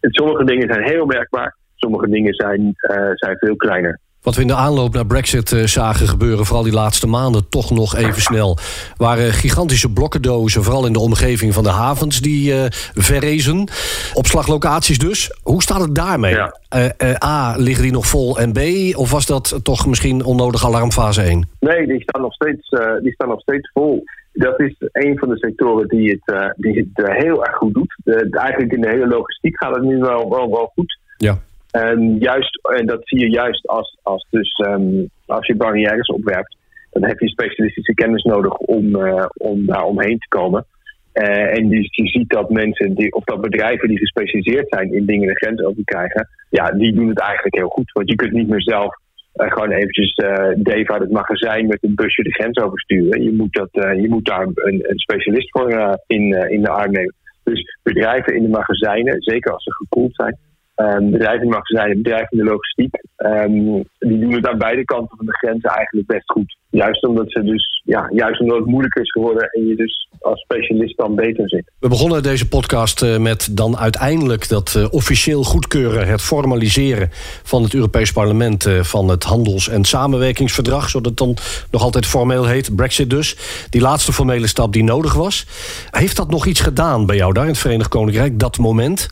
sommige 0.00 0.44
dingen 0.44 0.72
zijn 0.72 0.84
heel 0.84 1.06
merkbaar. 1.06 1.56
Sommige 1.74 2.08
dingen 2.08 2.34
zijn, 2.34 2.74
zijn 3.14 3.36
veel 3.38 3.56
kleiner. 3.56 4.00
Wat 4.26 4.34
we 4.34 4.40
in 4.40 4.46
de 4.46 4.54
aanloop 4.54 4.94
naar 4.94 5.06
Brexit 5.06 5.50
uh, 5.50 5.64
zagen 5.64 6.08
gebeuren, 6.08 6.44
vooral 6.44 6.64
die 6.64 6.72
laatste 6.72 7.06
maanden, 7.06 7.48
toch 7.48 7.70
nog 7.70 7.96
even 7.96 8.22
snel. 8.22 8.58
Waren 8.96 9.32
gigantische 9.32 9.92
blokkendozen, 9.92 10.62
vooral 10.62 10.86
in 10.86 10.92
de 10.92 10.98
omgeving 10.98 11.54
van 11.54 11.62
de 11.62 11.70
havens, 11.70 12.20
die 12.20 12.52
uh, 12.52 12.64
verrezen. 12.94 13.68
Opslaglocaties 14.14 14.98
dus. 14.98 15.38
Hoe 15.42 15.62
staat 15.62 15.80
het 15.80 15.94
daarmee? 15.94 16.34
Ja. 16.34 16.54
Uh, 16.76 17.24
A, 17.24 17.56
liggen 17.56 17.82
die 17.82 17.92
nog 17.92 18.06
vol 18.06 18.38
en 18.38 18.52
B, 18.52 18.58
of 18.96 19.10
was 19.10 19.26
dat 19.26 19.60
toch 19.62 19.86
misschien 19.86 20.24
onnodig 20.24 20.64
alarmfase 20.64 21.22
1? 21.22 21.48
Nee, 21.60 21.86
die 21.86 22.02
staan 22.02 22.22
nog 22.22 22.34
steeds, 22.34 22.68
die 23.02 23.12
staan 23.12 23.28
nog 23.28 23.40
steeds 23.40 23.70
vol. 23.72 24.04
Dat 24.32 24.60
is 24.60 24.74
een 24.78 25.18
van 25.18 25.28
de 25.28 25.38
sectoren 25.38 25.88
die 25.88 26.10
het, 26.10 26.54
die 26.56 26.78
het 26.78 27.10
heel 27.12 27.44
erg 27.44 27.56
goed 27.56 27.74
doet. 27.74 27.96
eigenlijk 28.30 28.72
in 28.72 28.80
de 28.80 28.88
hele 28.88 29.06
logistiek 29.06 29.56
gaat 29.56 29.74
het 29.74 29.84
nu 29.84 29.98
wel, 29.98 30.30
wel, 30.30 30.50
wel 30.50 30.72
goed. 30.74 30.98
Ja. 31.16 31.38
En, 31.82 32.18
juist, 32.18 32.58
en 32.62 32.86
dat 32.86 33.00
zie 33.02 33.20
je 33.20 33.30
juist 33.30 33.68
als, 33.68 33.98
als, 34.02 34.26
dus, 34.30 34.58
um, 34.66 35.10
als 35.26 35.46
je 35.46 35.56
barrières 35.56 36.08
opwerpt. 36.08 36.56
Dan 36.90 37.04
heb 37.04 37.20
je 37.20 37.28
specialistische 37.28 37.94
kennis 37.94 38.22
nodig 38.22 38.56
om, 38.56 38.96
uh, 38.96 39.26
om 39.34 39.66
daar 39.66 39.84
omheen 39.84 40.18
te 40.18 40.28
komen. 40.28 40.66
Uh, 41.14 41.56
en 41.56 41.68
dus 41.68 41.88
je 41.90 42.06
ziet 42.06 42.28
dat 42.28 42.50
mensen, 42.50 42.94
die, 42.94 43.12
of 43.12 43.24
dat 43.24 43.40
bedrijven 43.40 43.88
die 43.88 43.98
gespecialiseerd 43.98 44.66
zijn 44.68 44.94
in 44.94 45.06
dingen 45.06 45.28
de 45.28 45.36
grens 45.36 45.62
over 45.62 45.84
krijgen, 45.84 46.28
ja, 46.50 46.70
die 46.70 46.94
doen 46.94 47.08
het 47.08 47.20
eigenlijk 47.20 47.54
heel 47.54 47.68
goed. 47.68 47.92
Want 47.92 48.10
je 48.10 48.16
kunt 48.16 48.32
niet 48.32 48.48
meer 48.48 48.62
zelf 48.62 48.94
uh, 49.34 49.52
gewoon 49.52 49.70
eventjes 49.70 50.14
Dave 50.56 50.92
uit 50.92 51.02
het 51.02 51.10
magazijn 51.10 51.66
met 51.66 51.78
een 51.80 51.94
busje 51.94 52.22
de 52.22 52.32
grens 52.32 52.58
oversturen. 52.58 53.22
Je 53.22 53.32
moet, 53.32 53.52
dat, 53.52 53.68
je 53.72 54.06
moet 54.08 54.26
daar 54.26 54.42
een, 54.42 54.84
een 54.90 54.98
specialist 54.98 55.50
voor 55.50 55.98
in, 56.06 56.50
in 56.50 56.62
de 56.62 56.70
arm 56.70 56.92
nemen. 56.92 57.14
Dus 57.44 57.76
bedrijven 57.82 58.34
in 58.34 58.42
de 58.42 58.48
magazijnen, 58.48 59.22
zeker 59.22 59.52
als 59.52 59.64
ze 59.64 59.72
gekoeld 59.72 60.14
zijn, 60.14 60.36
Um, 60.76 61.10
bedrijven 61.10 61.42
in 61.42 61.48
magazijnen, 61.48 62.02
bedrijven 62.02 62.28
in 62.30 62.38
de 62.38 62.50
logistiek, 62.50 62.94
um, 63.16 63.84
die 63.98 64.18
doen 64.18 64.32
het 64.32 64.48
aan 64.48 64.58
beide 64.58 64.84
kanten 64.84 65.16
van 65.16 65.26
de 65.26 65.36
grenzen 65.36 65.70
eigenlijk 65.70 66.06
best 66.06 66.30
goed. 66.30 66.56
Juist 66.70 67.06
omdat, 67.06 67.24
ze 67.28 67.42
dus, 67.42 67.82
ja, 67.84 68.10
juist 68.12 68.40
omdat 68.40 68.56
het 68.58 68.66
moeilijker 68.66 69.02
is 69.02 69.10
geworden 69.10 69.48
en 69.50 69.66
je 69.66 69.76
dus 69.76 70.08
als 70.20 70.40
specialist 70.40 70.96
dan 70.96 71.14
beter 71.14 71.48
zit. 71.48 71.72
We 71.78 71.88
begonnen 71.88 72.22
deze 72.22 72.48
podcast 72.48 73.02
uh, 73.02 73.18
met 73.18 73.56
dan 73.56 73.78
uiteindelijk 73.78 74.48
dat 74.48 74.74
uh, 74.76 74.86
officieel 74.90 75.42
goedkeuren, 75.42 76.08
het 76.08 76.22
formaliseren 76.22 77.08
van 77.42 77.62
het 77.62 77.74
Europees 77.74 78.12
Parlement 78.12 78.66
uh, 78.66 78.82
van 78.82 79.08
het 79.08 79.24
handels- 79.24 79.68
en 79.68 79.84
samenwerkingsverdrag, 79.84 80.90
zodat 80.90 81.08
het 81.08 81.18
dan 81.18 81.36
nog 81.70 81.82
altijd 81.82 82.06
formeel 82.06 82.46
heet, 82.46 82.76
Brexit 82.76 83.10
dus. 83.10 83.36
Die 83.70 83.80
laatste 83.80 84.12
formele 84.12 84.46
stap 84.46 84.72
die 84.72 84.84
nodig 84.84 85.14
was. 85.14 85.46
Heeft 85.90 86.16
dat 86.16 86.30
nog 86.30 86.46
iets 86.46 86.60
gedaan 86.60 87.06
bij 87.06 87.16
jou 87.16 87.32
daar 87.32 87.44
in 87.44 87.50
het 87.50 87.58
Verenigd 87.58 87.88
Koninkrijk, 87.88 88.38
dat 88.38 88.58
moment? 88.58 89.08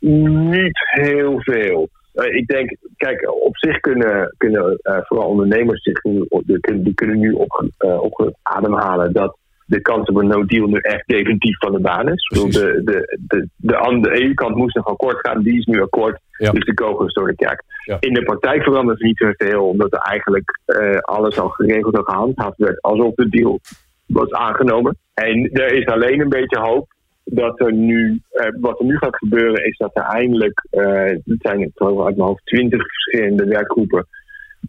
Niet 0.00 0.78
heel 0.90 1.40
veel. 1.40 1.88
Uh, 2.14 2.34
ik 2.34 2.46
denk, 2.46 2.76
kijk, 2.96 3.30
op 3.44 3.56
zich 3.56 3.80
kunnen, 3.80 4.34
kunnen 4.36 4.78
uh, 4.82 4.98
vooral 5.02 5.28
ondernemers 5.28 5.82
zich 5.82 6.02
nu, 6.02 6.26
die 6.74 6.94
kunnen 6.94 7.18
nu 7.18 7.32
op, 7.32 7.64
uh, 7.78 8.02
op 8.02 8.36
ademhalen 8.42 9.12
dat 9.12 9.36
de 9.66 9.80
kans 9.80 10.08
op 10.08 10.16
een 10.16 10.26
no-deal 10.26 10.66
nu 10.66 10.78
echt 10.78 11.08
definitief 11.08 11.58
van 11.58 11.72
de 11.72 11.80
baan 11.80 12.08
is. 12.08 12.28
De, 12.28 12.82
de, 12.84 13.18
de, 13.28 13.48
de, 13.56 14.22
EU-kant 14.22 14.56
moest 14.56 14.76
nog 14.76 14.86
akkoord 14.86 15.18
gaan, 15.20 15.42
die 15.42 15.58
is 15.58 15.64
nu 15.64 15.82
akkoord. 15.82 16.20
Ja. 16.38 16.50
Dus 16.50 16.64
de 16.64 16.74
kogel 16.74 17.06
is 17.06 17.12
door 17.12 17.26
de 17.26 17.34
kerk. 17.34 17.62
Ja. 17.84 17.96
In 18.00 18.14
de 18.14 18.22
praktijk 18.22 18.62
verandert 18.62 18.98
het 18.98 19.06
niet 19.06 19.18
zoveel, 19.18 19.68
omdat 19.68 19.92
er 19.92 19.98
eigenlijk 19.98 20.58
alles 21.00 21.38
al 21.38 21.48
geregeld 21.48 21.96
en 21.96 22.04
gehandhaafd 22.04 22.58
werd 22.58 22.82
alsof 22.82 23.14
de 23.14 23.28
deal 23.28 23.60
was 24.06 24.30
aangenomen. 24.30 24.96
En 25.14 25.50
er 25.52 25.72
is 25.72 25.86
alleen 25.86 26.20
een 26.20 26.28
beetje 26.28 26.60
hoop 26.60 26.94
dat 27.30 27.60
er 27.60 27.72
nu, 27.72 28.20
uh, 28.32 28.46
wat 28.60 28.80
er 28.80 28.86
nu 28.86 28.96
gaat 28.96 29.16
gebeuren, 29.16 29.64
is 29.64 29.76
dat 29.76 29.90
er 29.94 30.02
eindelijk, 30.02 30.66
uh, 30.70 31.04
het 31.04 31.38
zijn 31.38 31.60
uit 31.60 32.16
mijn 32.16 32.28
hoofd 32.28 32.46
twintig 32.46 32.80
verschillende 32.82 33.44
werkgroepen, 33.44 34.06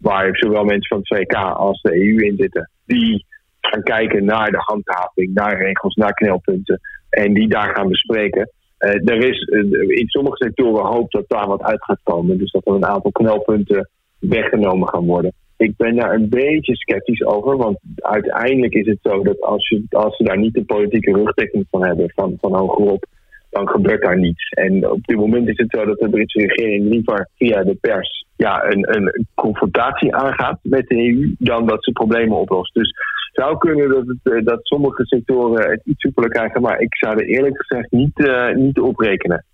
waar 0.00 0.36
zowel 0.36 0.64
mensen 0.64 0.88
van 0.88 0.98
het 0.98 1.18
VK 1.18 1.34
als 1.34 1.80
de 1.82 1.94
EU 1.94 2.24
in 2.24 2.36
zitten, 2.36 2.70
die 2.86 3.26
gaan 3.60 3.82
kijken 3.82 4.24
naar 4.24 4.50
de 4.50 4.60
handhaving, 4.60 5.34
naar 5.34 5.62
regels, 5.62 5.94
naar 5.94 6.12
knelpunten 6.12 6.80
en 7.10 7.34
die 7.34 7.48
daar 7.48 7.74
gaan 7.74 7.88
bespreken. 7.88 8.50
Uh, 8.78 9.08
er 9.08 9.28
is 9.28 9.40
in 9.88 10.08
sommige 10.08 10.36
sectoren 10.36 10.84
hoop 10.84 11.10
dat 11.10 11.24
daar 11.28 11.46
wat 11.46 11.62
uit 11.62 11.84
gaat 11.84 12.00
komen, 12.02 12.38
dus 12.38 12.50
dat 12.50 12.66
er 12.66 12.74
een 12.74 12.86
aantal 12.86 13.12
knelpunten 13.12 13.88
weggenomen 14.18 14.88
gaan 14.88 15.06
worden 15.06 15.32
ik 15.58 15.76
ben 15.76 15.96
daar 15.96 16.14
een 16.14 16.28
beetje 16.28 16.76
sceptisch 16.76 17.24
over. 17.24 17.56
Want 17.56 17.78
uiteindelijk 17.96 18.74
is 18.74 18.86
het 18.86 18.98
zo 19.02 19.22
dat 19.22 19.40
als, 19.40 19.68
je, 19.68 19.82
als 19.90 20.16
ze 20.16 20.24
daar 20.24 20.38
niet 20.38 20.54
de 20.54 20.64
politieke 20.64 21.12
rugdekking 21.12 21.66
van 21.70 21.86
hebben, 21.86 22.12
van, 22.14 22.36
van 22.40 22.56
hogerop, 22.56 23.06
dan 23.50 23.68
gebeurt 23.68 24.02
daar 24.02 24.18
niets. 24.18 24.48
En 24.48 24.90
op 24.90 25.04
dit 25.04 25.16
moment 25.16 25.48
is 25.48 25.56
het 25.56 25.70
zo 25.70 25.84
dat 25.84 25.98
de 25.98 26.08
Britse 26.08 26.38
regering 26.38 26.88
liever 26.88 27.28
via 27.36 27.62
de 27.62 27.74
pers 27.74 28.26
ja, 28.36 28.64
een, 28.64 28.96
een 28.96 29.26
confrontatie 29.34 30.14
aangaat 30.14 30.58
met 30.62 30.86
de 30.86 30.96
EU 30.96 31.34
dan 31.38 31.66
dat 31.66 31.84
ze 31.84 31.92
problemen 31.92 32.36
oplost. 32.36 32.74
Dus 32.74 32.88
het 32.88 33.44
zou 33.44 33.58
kunnen 33.58 33.88
dat, 33.88 34.06
het, 34.06 34.34
eh, 34.34 34.44
dat 34.44 34.58
sommige 34.62 35.06
sectoren 35.06 35.70
het 35.70 35.80
iets 35.84 36.00
soepeler 36.00 36.30
krijgen, 36.30 36.62
maar 36.62 36.80
ik 36.80 36.96
zou 36.96 37.16
er 37.16 37.26
eerlijk 37.26 37.58
gezegd 37.58 37.90
niet, 37.90 38.18
uh, 38.18 38.54
niet 38.54 38.80
op 38.80 38.98
rekenen. 38.98 39.44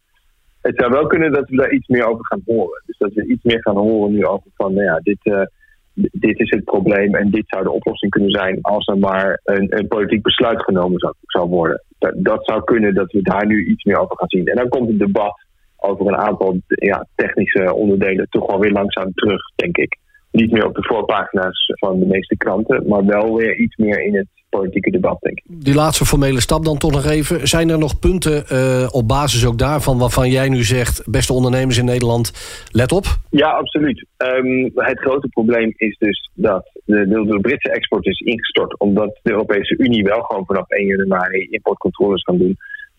Het 0.60 0.76
zou 0.76 0.92
wel 0.92 1.06
kunnen 1.06 1.32
dat 1.32 1.48
we 1.48 1.56
daar 1.56 1.72
iets 1.72 1.88
meer 1.88 2.06
over 2.06 2.26
gaan 2.26 2.42
horen. 2.44 2.82
Dus 2.86 2.98
dat 2.98 3.12
we 3.12 3.26
iets 3.26 3.42
meer 3.42 3.62
gaan 3.62 3.76
horen 3.76 4.12
nu 4.12 4.24
over 4.26 4.50
van, 4.54 4.74
nou 4.74 4.84
ja, 4.84 5.00
dit. 5.02 5.18
Uh, 5.22 5.42
dit 5.94 6.40
is 6.40 6.50
het 6.50 6.64
probleem 6.64 7.14
en 7.14 7.30
dit 7.30 7.44
zou 7.46 7.62
de 7.62 7.70
oplossing 7.70 8.10
kunnen 8.10 8.30
zijn 8.30 8.58
als 8.62 8.86
er 8.86 8.98
maar 8.98 9.40
een, 9.44 9.78
een 9.78 9.88
politiek 9.88 10.22
besluit 10.22 10.62
genomen 10.62 10.98
zou, 10.98 11.14
zou 11.20 11.48
worden. 11.48 11.82
Dat, 11.98 12.12
dat, 12.16 12.44
zou 12.44 12.64
kunnen 12.64 12.94
dat 12.94 13.12
we 13.12 13.22
daar 13.22 13.46
nu 13.46 13.66
iets 13.66 13.84
meer 13.84 13.98
over 13.98 14.16
gaan 14.16 14.28
zien. 14.28 14.46
En 14.46 14.56
dan 14.56 14.68
komt 14.68 14.88
het 14.88 14.98
debat 14.98 15.34
over 15.76 16.06
een 16.06 16.16
aantal 16.16 16.56
ja, 16.66 17.06
technische 17.14 17.74
onderdelen 17.74 18.26
toch 18.30 18.46
wel 18.46 18.60
weer 18.60 18.72
langzaam 18.72 19.12
terug, 19.14 19.42
denk 19.56 19.76
ik. 19.76 19.98
niet 20.30 20.50
meer 20.50 20.66
op 20.66 20.74
de 20.74 20.84
voorpagina's 20.84 21.72
van 21.74 21.98
de 21.98 22.06
meeste 22.06 22.36
kranten, 22.36 22.88
maar 22.88 23.04
wel 23.04 23.36
weer 23.36 23.56
iets 23.56 23.76
meer 23.76 24.00
in 24.00 24.16
het 24.16 24.28
politieke 24.58 24.90
debat, 24.90 25.20
denk 25.20 25.38
ik. 25.38 25.44
Die 25.46 25.74
laatste 25.74 26.04
formele 26.04 26.40
stap 26.40 26.64
dan 26.64 26.78
toch 26.78 26.90
nog 26.90 27.06
even. 27.06 27.48
Zijn 27.48 27.68
er 27.68 27.78
nog 27.78 27.98
punten 27.98 28.44
uh, 28.52 28.88
op 28.90 29.08
basis 29.08 29.46
ook 29.46 29.58
daarvan 29.58 29.98
waarvan 29.98 30.30
jij 30.30 30.48
nu 30.48 30.62
zegt, 30.62 31.02
beste 31.10 31.32
ondernemers 31.32 31.78
in 31.78 31.84
Nederland, 31.84 32.32
let 32.70 32.92
op? 32.92 33.06
Ja, 33.30 33.50
absoluut. 33.50 34.06
Um, 34.18 34.70
het 34.74 34.98
grote 35.00 35.28
probleem 35.28 35.72
is 35.76 35.96
dus 35.98 36.30
dat 36.34 36.64
de, 36.84 37.08
de, 37.08 37.26
de, 37.26 37.40
Britse 37.40 37.70
export 37.70 38.06
is 38.06 38.20
ingestort, 38.20 38.78
omdat 38.78 39.18
de 39.22 39.30
Europese 39.30 39.74
Unie 39.78 40.02
wel 40.02 40.20
gewoon 40.20 40.46
vanaf 40.46 40.68
1 40.68 40.86
januari 40.86 41.46
importcontroles 41.50 42.22
kan 42.22 42.38
doen. 42.38 42.56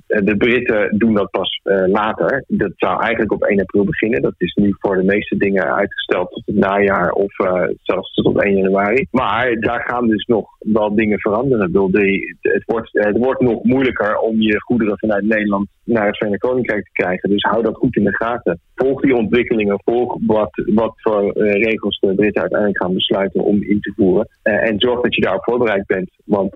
Eh, 0.07 0.25
de 0.25 0.37
Britten 0.37 0.97
doen 0.97 1.13
dat 1.13 1.31
pas 1.31 1.61
uh, 1.63 1.87
later. 1.87 2.43
Dat 2.47 2.71
zou 2.75 3.01
eigenlijk 3.01 3.31
op 3.31 3.43
1 3.43 3.59
april 3.59 3.83
beginnen. 3.83 4.21
Dat 4.21 4.33
is 4.37 4.53
nu 4.53 4.75
voor 4.79 4.95
de 4.95 5.03
meeste 5.03 5.37
dingen 5.37 5.75
uitgesteld 5.75 6.31
tot 6.31 6.45
het 6.45 6.55
najaar 6.55 7.11
of 7.11 7.39
uh, 7.39 7.63
zelfs 7.81 8.13
tot 8.13 8.43
1 8.43 8.55
januari. 8.55 9.07
Maar 9.11 9.59
daar 9.59 9.83
gaan 9.87 10.07
dus 10.07 10.25
nog 10.25 10.47
wel 10.59 10.95
dingen 10.95 11.19
veranderen. 11.19 11.71
De, 11.71 12.35
het, 12.41 12.63
wordt, 12.65 12.89
het 12.91 13.17
wordt 13.17 13.41
nog 13.41 13.63
moeilijker 13.63 14.17
om 14.17 14.41
je 14.41 14.61
goederen 14.61 14.99
vanuit 14.99 15.23
Nederland 15.23 15.67
naar 15.83 16.07
het 16.07 16.17
Verenigd 16.17 16.41
Koninkrijk 16.41 16.83
te 16.83 16.91
krijgen. 16.91 17.29
Dus 17.29 17.43
hou 17.43 17.63
dat 17.63 17.75
goed 17.75 17.95
in 17.95 18.03
de 18.03 18.15
gaten. 18.15 18.59
Volg 18.75 19.01
die 19.01 19.15
ontwikkelingen. 19.15 19.81
Volg 19.83 20.17
wat, 20.25 20.49
wat 20.73 20.93
voor 20.95 21.31
regels 21.37 21.99
de 21.99 22.15
Britten 22.15 22.41
uiteindelijk 22.41 22.81
gaan 22.81 22.93
besluiten 22.93 23.43
om 23.43 23.63
in 23.63 23.79
te 23.79 23.93
voeren. 23.95 24.27
en 24.41 24.79
zorg 24.79 25.01
dat 25.01 25.15
je 25.15 25.21
daarop 25.21 25.43
voorbereid 25.43 25.85
bent. 25.85 26.09
Want 26.25 26.53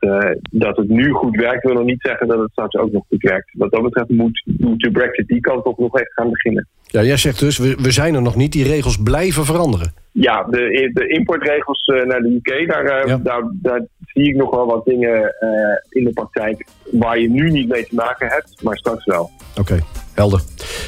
dat 0.52 0.78
het 0.78 0.90
nu 0.90 1.12
goed 1.12 1.36
werkt 1.36 1.64
wil 1.64 1.74
nog 1.74 1.86
niet 1.86 2.02
zeggen 2.02 2.28
dat 2.28 2.40
het 2.40 2.52
straks 2.52 2.76
ook 2.76 2.92
nog 2.92 3.04
goed 3.08 3.22
werkt. 3.22 3.39
Wat 3.52 3.72
dat 3.72 3.82
betreft 3.82 4.10
moet, 4.10 4.44
moet 4.46 4.80
de 4.80 4.92
Brexit 4.92 5.28
die 5.28 5.42
kant 5.42 5.64
op 5.64 5.80
nog 5.80 6.00
echt 6.00 6.14
gaan 6.14 6.30
beginnen. 6.30 6.68
Ja, 6.84 7.04
jij 7.04 7.18
zegt 7.18 7.40
dus, 7.40 7.58
we, 7.58 7.76
we 7.82 7.92
zijn 7.92 8.16
er 8.16 8.22
nog 8.22 8.36
niet. 8.36 8.52
Die 8.52 8.64
regels 8.64 8.98
blijven 9.04 9.46
veranderen. 9.46 9.94
Ja, 10.12 10.44
de, 10.44 10.90
de 10.94 11.08
importregels 11.08 11.88
uh, 11.88 12.06
naar 12.06 12.22
de 12.22 12.36
UK, 12.36 12.68
daar, 12.68 13.08
ja. 13.08 13.18
daar, 13.18 13.52
daar, 13.54 13.86
zie 14.06 14.28
ik 14.28 14.36
nog 14.36 14.56
wel 14.56 14.66
wat 14.66 14.86
dingen 14.86 15.36
uh, 15.40 16.00
in 16.02 16.04
de 16.04 16.12
praktijk... 16.14 16.66
waar 16.92 17.20
je 17.20 17.30
nu 17.30 17.50
niet 17.50 17.68
mee 17.68 17.86
te 17.86 17.96
maken 17.96 18.28
hebt, 18.28 18.64
maar 18.64 18.78
straks 18.78 19.06
wel. 19.06 19.32
Oké, 19.52 19.60
okay, 19.60 19.80
helder. 20.20 20.42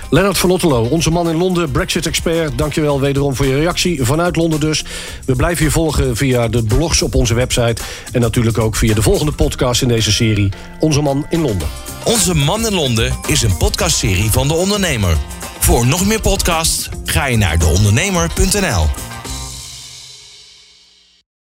Lennart 0.09 0.37
van 0.37 0.51
Otterlo, 0.51 0.83
onze 0.83 1.09
man 1.09 1.29
in 1.29 1.37
Londen, 1.37 1.71
Brexit-expert. 1.71 2.57
Dankjewel 2.57 2.99
wederom 2.99 3.35
voor 3.35 3.45
je 3.45 3.55
reactie. 3.55 4.03
Vanuit 4.03 4.35
Londen 4.35 4.59
dus. 4.59 4.83
We 5.25 5.35
blijven 5.35 5.65
je 5.65 5.71
volgen 5.71 6.15
via 6.15 6.47
de 6.47 6.63
blogs 6.63 7.01
op 7.01 7.15
onze 7.15 7.33
website... 7.33 7.81
en 8.11 8.21
natuurlijk 8.21 8.57
ook 8.57 8.75
via 8.75 8.93
de 8.93 9.01
volgende 9.01 9.31
podcast 9.31 9.81
in 9.81 9.87
deze 9.87 10.11
serie... 10.11 10.49
Onze 10.79 11.01
man 11.01 11.25
in 11.29 11.41
Londen. 11.41 11.67
Onze 12.03 12.35
man 12.35 12.65
in 12.65 12.73
Londen 12.73 13.17
is 13.27 13.41
een 13.41 13.57
podcastserie 13.57 14.31
van 14.31 14.47
De 14.47 14.53
Ondernemer. 14.53 15.17
Voor 15.59 15.85
nog 15.85 16.05
meer 16.05 16.21
podcasts 16.21 16.89
ga 17.05 17.25
je 17.25 17.37
naar 17.37 17.59
deondernemer.nl. 17.59 19.10